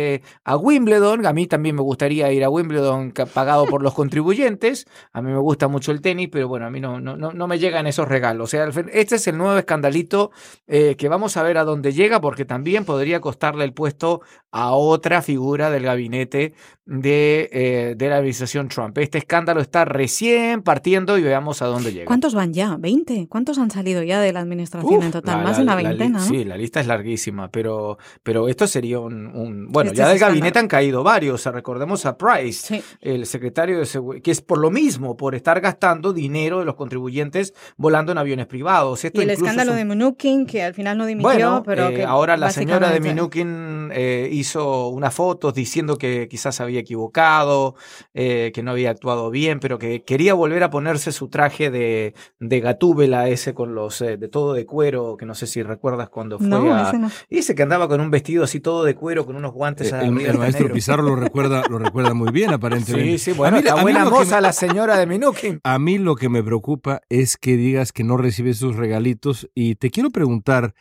[0.44, 1.26] a Wimbledon.
[1.26, 4.86] A mí también me gustaría ir a Wimbledon pagado por los contribuyentes.
[5.12, 7.60] A mí me gusta mucho el tenis, pero bueno, a mí no, no, no me
[7.60, 8.46] llegan esos regalos.
[8.46, 10.32] O sea, este es el nuevo escandalito
[10.68, 14.22] que vamos a ver a dónde llega porque también podría costarle el puesto
[14.52, 16.54] a otra figura del gabinete
[16.86, 18.98] de, de la administración Trump.
[18.98, 22.06] Este escándalo está recién partiendo y veamos a dónde llega.
[22.06, 22.78] ¿Cuántos van ya?
[22.78, 23.28] ¿20?
[23.28, 25.38] ¿Cuántos han salido ya de la administración Uf, en total?
[25.38, 26.26] La, Más de una veintena, ¿no?
[26.26, 29.28] Sí, la lista es larguísima, pero, pero esto sería un...
[29.28, 30.40] un bueno, este ya del escándalo.
[30.40, 31.46] gabinete han caído varios.
[31.46, 32.84] Recordemos a Price, sí.
[33.02, 36.76] el secretario de Seguridad, que es por lo mismo, por estar gastando dinero de los
[36.76, 39.04] contribuyentes volando en aviones privados.
[39.04, 39.78] Esto y el escándalo un...
[39.78, 43.00] de Mnuchin, que al final no dimitió, bueno, pero eh, que ahora la señora de
[43.00, 47.76] Mnuchin eh, hizo unas fotos diciendo que quizás había equivocado,
[48.14, 52.14] eh, que no había actuado bien, pero que quería volver a ponerse su traje de,
[52.40, 56.10] de gatúbela ese con los eh, de todo de cuero, que no sé si recuerdas
[56.10, 57.12] cuando fue no, a ese no.
[57.30, 60.02] y ese que andaba con un vestido así todo de cuero con unos guantes el,
[60.02, 60.76] el, el maestro negro.
[60.76, 63.18] Pizarro lo recuerda lo recuerda muy bien aparentemente.
[63.18, 65.60] Sí, sí, bueno, mí, la buena moza me, la señora de Minukin.
[65.64, 69.76] A mí lo que me preocupa es que digas que no recibes sus regalitos y
[69.76, 70.74] te quiero preguntar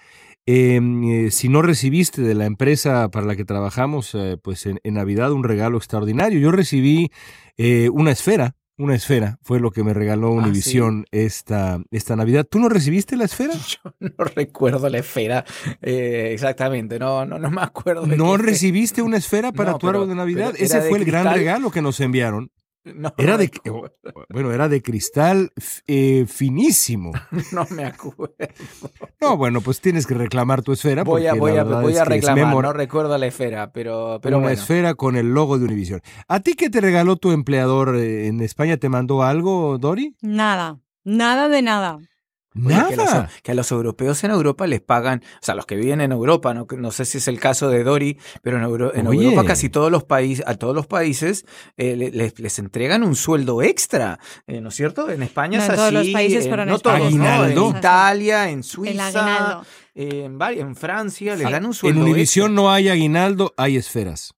[0.46, 4.94] eh, si no recibiste de la empresa para la que trabajamos, eh, pues en, en,
[4.94, 6.40] Navidad un regalo extraordinario.
[6.40, 7.10] Yo recibí
[7.56, 12.46] eh, una esfera, una esfera, fue lo que me regaló ah, Univisión esta, esta Navidad.
[12.50, 13.54] ¿Tú no recibiste la esfera?
[13.84, 15.44] Yo no recuerdo la esfera
[15.80, 18.06] eh, exactamente, no, no, no me acuerdo.
[18.06, 20.54] ¿No recibiste una esfera para tu árbol de Navidad?
[20.58, 22.50] Ese fue el gran regalo que nos enviaron.
[23.16, 23.50] Era de,
[24.28, 25.52] bueno, era de cristal
[25.86, 27.12] eh, finísimo.
[27.52, 28.34] No me acuerdo.
[29.20, 31.04] No, bueno, pues tienes que reclamar tu esfera.
[31.04, 34.94] Voy a, voy a, voy a reclamar, no recuerdo la esfera, pero, pero Una esfera
[34.94, 36.00] con el logo de Univision.
[36.28, 38.76] ¿A ti qué te regaló tu empleador eh, en España?
[38.76, 40.16] ¿Te mandó algo, Dori?
[40.22, 41.98] Nada, nada de nada.
[42.54, 43.30] Nada.
[43.42, 46.52] Que a, los, europeos en Europa les pagan, o sea, los que viven en Europa,
[46.52, 50.04] no, no sé si es el caso de Dori, pero en, Europa casi todos los
[50.04, 51.46] países, a todos los países
[51.76, 55.10] eh, les, les, entregan un sueldo extra, eh, ¿no es cierto?
[55.10, 55.76] En España es así.
[55.76, 59.62] todos los países, pero en no todos, En Italia, en Suiza,
[59.94, 64.34] en, en, Francia, les dan un sueldo En Univisión no hay aguinaldo, hay esferas.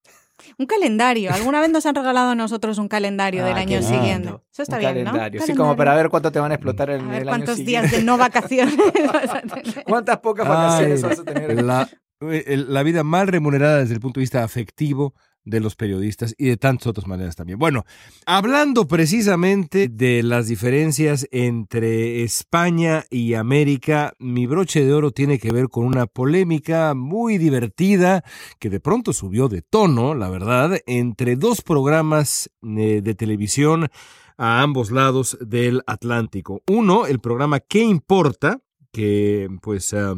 [0.58, 1.32] Un calendario.
[1.32, 4.28] Alguna vez nos han regalado a nosotros un calendario del ah, año siguiente.
[4.52, 5.40] Eso está bien, calendario.
[5.40, 5.46] ¿no?
[5.46, 8.02] Sí, como para ver cuánto te van a explotar en el año ¿Cuántos días de
[8.02, 8.76] no vacaciones
[9.12, 9.84] vas a tener?
[9.84, 11.62] ¿Cuántas pocas vacaciones vas a tener?
[11.62, 11.88] La,
[12.20, 15.14] eh, la vida mal remunerada desde el punto de vista afectivo
[15.44, 17.58] de los periodistas y de tantas otras maneras también.
[17.58, 17.84] Bueno,
[18.26, 25.52] hablando precisamente de las diferencias entre España y América, mi broche de oro tiene que
[25.52, 28.24] ver con una polémica muy divertida
[28.58, 33.88] que de pronto subió de tono, la verdad, entre dos programas eh, de televisión
[34.36, 36.62] a ambos lados del Atlántico.
[36.66, 38.60] Uno, el programa ¿Qué importa?
[38.92, 39.92] que pues...
[39.92, 40.14] Ah,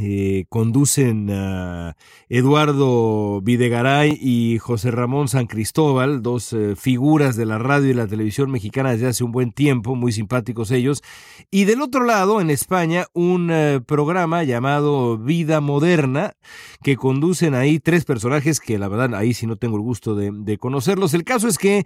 [0.00, 1.96] eh, conducen a
[2.30, 8.06] Eduardo Videgaray y José Ramón San Cristóbal, dos eh, figuras de la radio y la
[8.06, 11.02] televisión mexicana desde hace un buen tiempo, muy simpáticos ellos.
[11.50, 16.36] Y del otro lado, en España, un eh, programa llamado Vida Moderna,
[16.82, 20.30] que conducen ahí tres personajes que la verdad ahí sí no tengo el gusto de,
[20.32, 21.12] de conocerlos.
[21.12, 21.84] El caso es que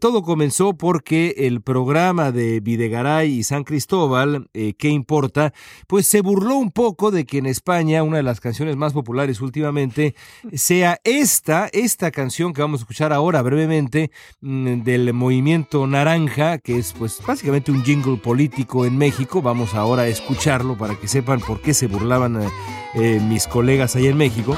[0.00, 5.54] todo comenzó porque el programa de Videgaray y San Cristóbal, ¿qué importa?
[5.86, 9.40] Pues se burló un poco de que en España una de las canciones más populares
[9.40, 10.14] últimamente
[10.54, 14.10] sea esta, esta canción que vamos a escuchar ahora brevemente
[14.40, 19.42] mm, del movimiento naranja, que es pues básicamente un jingle político en México.
[19.42, 22.48] Vamos ahora a escucharlo para que sepan por qué se burlaban eh,
[22.94, 24.56] eh, mis colegas ahí en México.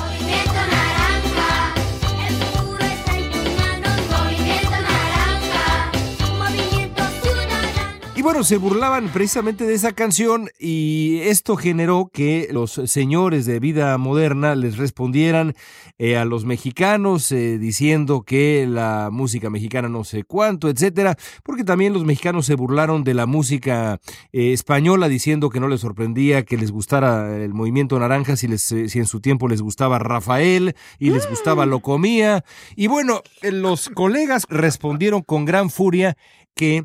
[8.35, 13.97] Bueno, se burlaban precisamente de esa canción y esto generó que los señores de vida
[13.97, 15.55] moderna les respondieran
[15.99, 21.63] eh, a los mexicanos eh, diciendo que la música mexicana no sé cuánto, etcétera, porque
[21.63, 24.01] también los mexicanos se burlaron de la música
[24.33, 28.63] eh, española diciendo que no les sorprendía que les gustara el movimiento naranja si, les,
[28.63, 32.45] si en su tiempo les gustaba Rafael y les gustaba Lo Comía.
[32.75, 36.17] Y bueno, los colegas respondieron con gran furia
[36.57, 36.85] que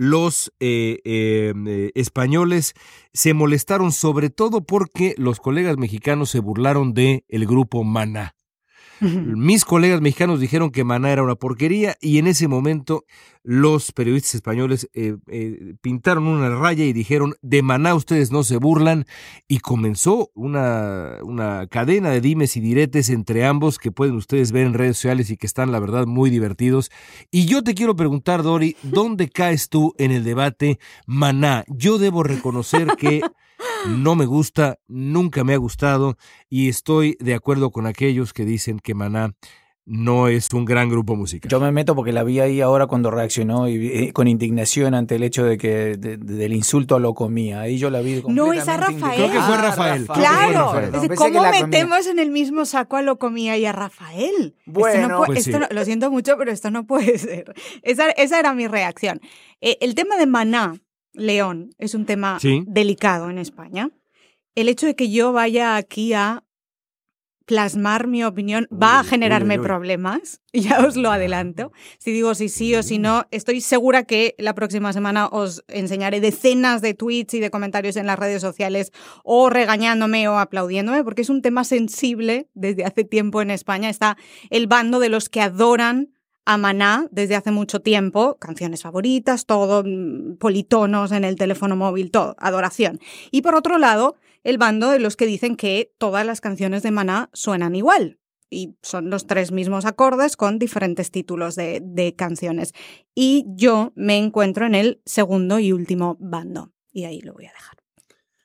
[0.00, 2.72] los eh, em, eh, españoles
[3.12, 8.34] se molestaron sobre todo porque los colegas mexicanos se burlaron de el grupo Maná.
[9.36, 13.04] Mis colegas mexicanos dijeron que Maná era una porquería y en ese momento
[13.42, 18.58] los periodistas españoles eh, eh, pintaron una raya y dijeron, de Maná ustedes no se
[18.58, 19.06] burlan
[19.48, 24.66] y comenzó una, una cadena de dimes y diretes entre ambos que pueden ustedes ver
[24.66, 26.90] en redes sociales y que están la verdad muy divertidos.
[27.30, 31.64] Y yo te quiero preguntar, Dori, ¿dónde caes tú en el debate Maná?
[31.68, 33.22] Yo debo reconocer que
[33.88, 36.16] no me gusta, nunca me ha gustado
[36.48, 39.34] y estoy de acuerdo con aquellos que dicen que Maná
[39.86, 41.50] no es un gran grupo musical.
[41.50, 45.16] Yo me meto porque la vi ahí ahora cuando reaccionó y, eh, con indignación ante
[45.16, 47.62] el hecho de que del insulto a lo comía.
[47.62, 49.16] Ahí yo la vi No, es a Rafael.
[49.16, 50.06] Creo que fue Rafael.
[50.06, 50.72] Claro.
[51.16, 54.54] ¿Cómo metemos en el mismo saco a lo comía y a Rafael?
[54.64, 57.52] Bueno, pues lo siento mucho, pero esto no puede ser.
[57.82, 59.20] Esa, era mi reacción.
[59.60, 60.74] Eh, el tema de Maná
[61.12, 63.90] León es un tema delicado en España.
[64.54, 66.44] El hecho de que yo vaya aquí a
[67.50, 71.72] plasmar mi opinión va a generarme problemas, ya os lo adelanto.
[71.98, 76.20] Si digo si sí o si no, estoy segura que la próxima semana os enseñaré
[76.20, 78.92] decenas de tweets y de comentarios en las redes sociales
[79.24, 83.90] o regañándome o aplaudiéndome, porque es un tema sensible desde hace tiempo en España.
[83.90, 84.16] Está
[84.50, 86.12] el bando de los que adoran
[86.50, 92.10] a Maná desde hace mucho tiempo, canciones favoritas, todo, mm, politonos en el teléfono móvil,
[92.10, 92.98] todo, adoración.
[93.30, 96.90] Y por otro lado, el bando de los que dicen que todas las canciones de
[96.90, 98.18] Maná suenan igual.
[98.50, 102.72] Y son los tres mismos acordes con diferentes títulos de, de canciones.
[103.14, 106.72] Y yo me encuentro en el segundo y último bando.
[106.90, 107.79] Y ahí lo voy a dejar.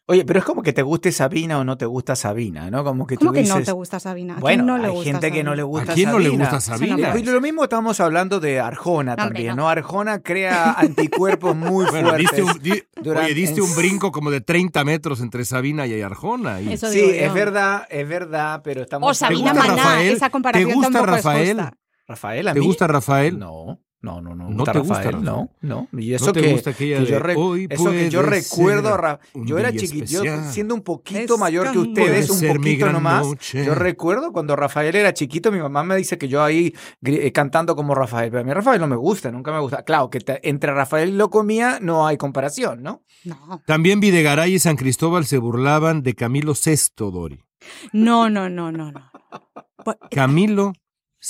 [0.08, 2.84] Oye, pero es como que te guste Sabina o no te gusta Sabina, ¿no?
[2.84, 3.56] Como que ¿Cómo tú que dices...
[3.58, 4.36] no te gusta Sabina?
[4.38, 5.56] ¿A bueno, no le hay gusta gente que no Sabina?
[5.56, 6.44] le gusta ¿A quién no le Sabina.
[6.46, 7.12] gusta Sabina?
[7.12, 9.64] Pues lo mismo estamos hablando de Arjona Hombre, también, no.
[9.64, 9.70] ¿no?
[9.70, 12.18] Arjona crea anticuerpos muy Bueno, fuertes.
[12.20, 16.00] diste un, di- durante- oye, diste un brinco como de 30 metros entre Sabina y
[16.00, 16.62] Arjona.
[16.62, 17.34] y- Eso Sí, digo es yo.
[17.34, 19.10] verdad, es verdad, pero estamos...
[19.10, 20.14] O Sabina Maná, Rafael?
[20.14, 21.42] esa comparación ¿Te gusta tampoco Rafael?
[21.42, 21.78] es justa.
[22.08, 22.66] Rafael, ¿a ¿Te mí?
[22.68, 23.40] gusta Rafael?
[23.40, 24.50] No, no, no, no.
[24.50, 25.88] ¿No te gusta Rafael, no, no.
[25.94, 29.20] Y eso ¿No te que, gusta que yo re- "Hoy eso que yo recuerdo, Ra-
[29.34, 30.52] yo era chiquito, yo especial"?
[30.54, 33.26] siendo un poquito Es mayor que ustedes, un poquito nomás.
[33.26, 33.66] noche.
[33.66, 37.76] Yo recuerdo cuando Rafael era chiquito, mi mamá me dice que yo ahí eh, cantando
[37.76, 39.84] como Rafael, pero a mí Rafael no me gusta, nunca me gusta.
[39.84, 43.04] Claro, que te- entre Rafael y lo comía no hay comparación, ¿no?
[43.24, 46.76] No, También Videgaray y San Cristóbal se burlaban de Camilo VI,
[47.12, 47.40] Dori.
[47.92, 48.92] no, no, no, no.
[48.92, 49.12] no.
[49.84, 50.74] Pues, Camilo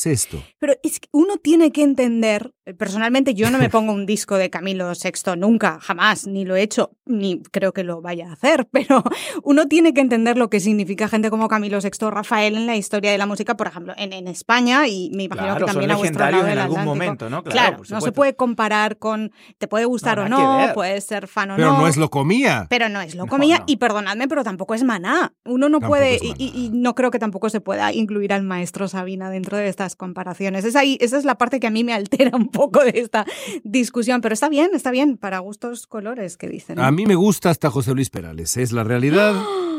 [0.04, 0.44] VI.
[0.60, 4.36] Pero es que uno tiene que entender, eh, personalmente yo no me pongo un disco
[4.38, 8.34] de Camilo VI nunca, jamás, ni lo he hecho, ni creo que lo vaya a
[8.34, 9.04] hacer, pero
[9.44, 13.12] uno tiene que entender lo que significa gente como Camilo VI, Rafael en la historia
[13.12, 15.96] de la música, por ejemplo, en, en España y me imagino Claro, que también son
[15.96, 16.86] a vuestro lado en del algún Atlántico.
[17.06, 17.44] momento, ¿no?
[17.44, 21.52] Claro, no se puede comparar con, te puede gustar No, o no, puedes ser fan
[21.52, 21.80] o Pero no.
[21.82, 22.68] no es lo comía.
[22.70, 23.64] Pero no es lo No, comía no.
[23.68, 25.34] y perdonadme, pero tampoco es maná.
[25.46, 29.30] Uno no Tampoco puede y, no creo que tampoco se pueda incluir al maestro Sabina
[29.30, 30.66] dentro de estas comparaciones.
[30.66, 33.26] Es ahí, esa es la parte que a mí me altera un poco de esta
[33.64, 36.80] discusión, pero está bien, está bien para gustos colores que dicen.
[36.80, 38.58] A mí me gusta hasta José Luis Perales.
[38.58, 39.36] Es la realidad.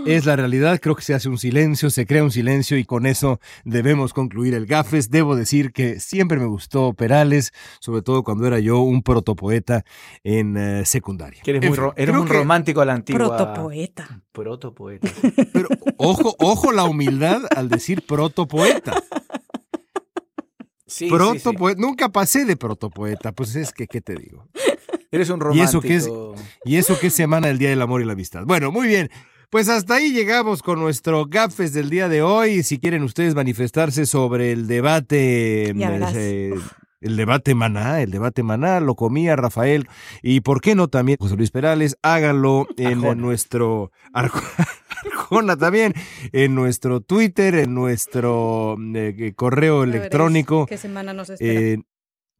[0.07, 0.79] Es la realidad.
[0.81, 4.55] Creo que se hace un silencio, se crea un silencio y con eso debemos concluir
[4.55, 5.11] el gafes.
[5.11, 9.85] Debo decir que siempre me gustó Perales, sobre todo cuando era yo un protopoeta
[10.23, 11.43] en eh, secundaria.
[11.43, 13.19] Que eres, muy ro- eres un que- romántico a la antigua.
[13.37, 14.23] Protopoeta.
[14.31, 15.09] Protopoeta.
[15.53, 19.03] Pero ojo, ojo la humildad al decir protopoeta.
[20.87, 21.11] Sí, sí, sí.
[21.11, 21.81] Protopoeta.
[21.81, 23.33] Nunca pasé de protopoeta.
[23.33, 24.47] Pues es que, ¿qué te digo?
[25.11, 25.69] Eres un ¿Y romántico.
[25.69, 26.09] eso qué es?
[26.65, 28.45] Y eso que es semana del Día del Amor y la Amistad.
[28.45, 29.11] Bueno, muy bien.
[29.51, 32.63] Pues hasta ahí llegamos con nuestro gafes del día de hoy.
[32.65, 36.55] Si quieren ustedes manifestarse sobre el debate, eh,
[37.01, 39.89] el debate maná, el debate maná, lo comía Rafael
[40.23, 43.15] y por qué no también José Luis Perales, háganlo en Arjona.
[43.15, 44.43] nuestro Arjo-
[45.27, 45.93] Arjona también,
[46.33, 50.67] en nuestro Twitter, en nuestro eh, correo electrónico.
[50.67, 51.61] ¿Qué semana nos espera?
[51.61, 51.79] Eh,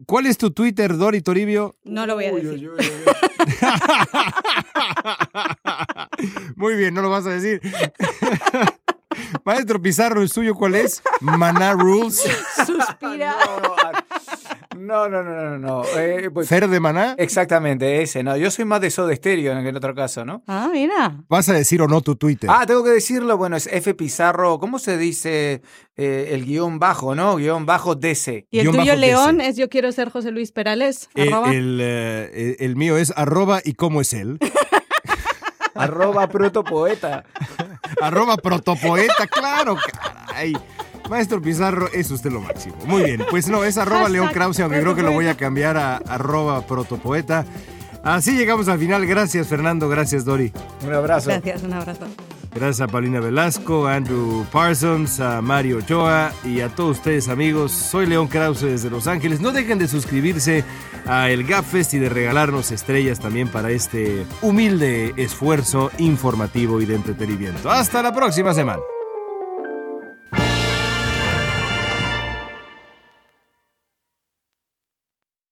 [0.07, 1.75] ¿Cuál es tu Twitter, Dori Toribio?
[1.83, 2.71] no lo voy a decir.
[6.57, 7.61] Muy bien, no lo vas a decir.
[9.45, 11.03] Maestro Pizarro, ¿el suyo cuál es?
[11.21, 12.23] Maná Rules.
[12.67, 13.37] Suspira.
[14.77, 15.59] No, no, no, no, no.
[15.59, 15.85] no.
[15.99, 17.15] Eh, pues, Fer de Maná.
[17.19, 18.23] exactamente, ese.
[18.23, 20.43] No, yo soy más de Soda Stereo en el otro caso, ¿no?
[20.47, 21.17] Ah, mira.
[21.29, 22.51] ¿Vas a decir o no tu Twitter?
[22.53, 25.63] Ah, tengo que decirlo, bueno, es F Pizarro, ¿cómo se dice
[25.97, 27.37] eh, el guion bajo, no?
[27.37, 28.47] Guión bajo DC.
[28.51, 29.49] Y el Guión tuyo, León, DC.
[29.51, 31.09] es Yo quiero ser José Luis Perales.
[31.15, 31.53] Eh, arroba.
[31.53, 34.39] el, eh, el mío es arroba y cómo es él.
[35.75, 37.25] Arroba protopoeta.
[38.01, 40.55] Arroba protopoeta, claro, caray.
[41.09, 42.77] Maestro Pizarro, es usted lo máximo.
[42.85, 45.77] Muy bien, pues no, es arroba León Krause, aunque creo que lo voy a cambiar
[45.77, 47.45] a arroba protopoeta.
[48.03, 49.05] Así llegamos al final.
[49.05, 49.89] Gracias, Fernando.
[49.89, 50.53] Gracias, Dori.
[50.87, 51.29] Un abrazo.
[51.29, 52.07] Gracias, un abrazo.
[52.57, 57.71] Gracias a Paulina Velasco, a Andrew Parsons, a Mario Ochoa y a todos ustedes amigos.
[57.71, 59.41] Soy León Krause desde Los Ángeles.
[59.41, 60.65] No dejen de suscribirse
[61.05, 66.95] a el Gapfest y de regalarnos estrellas también para este humilde esfuerzo informativo y de
[66.95, 67.71] entretenimiento.
[67.71, 68.81] Hasta la próxima semana.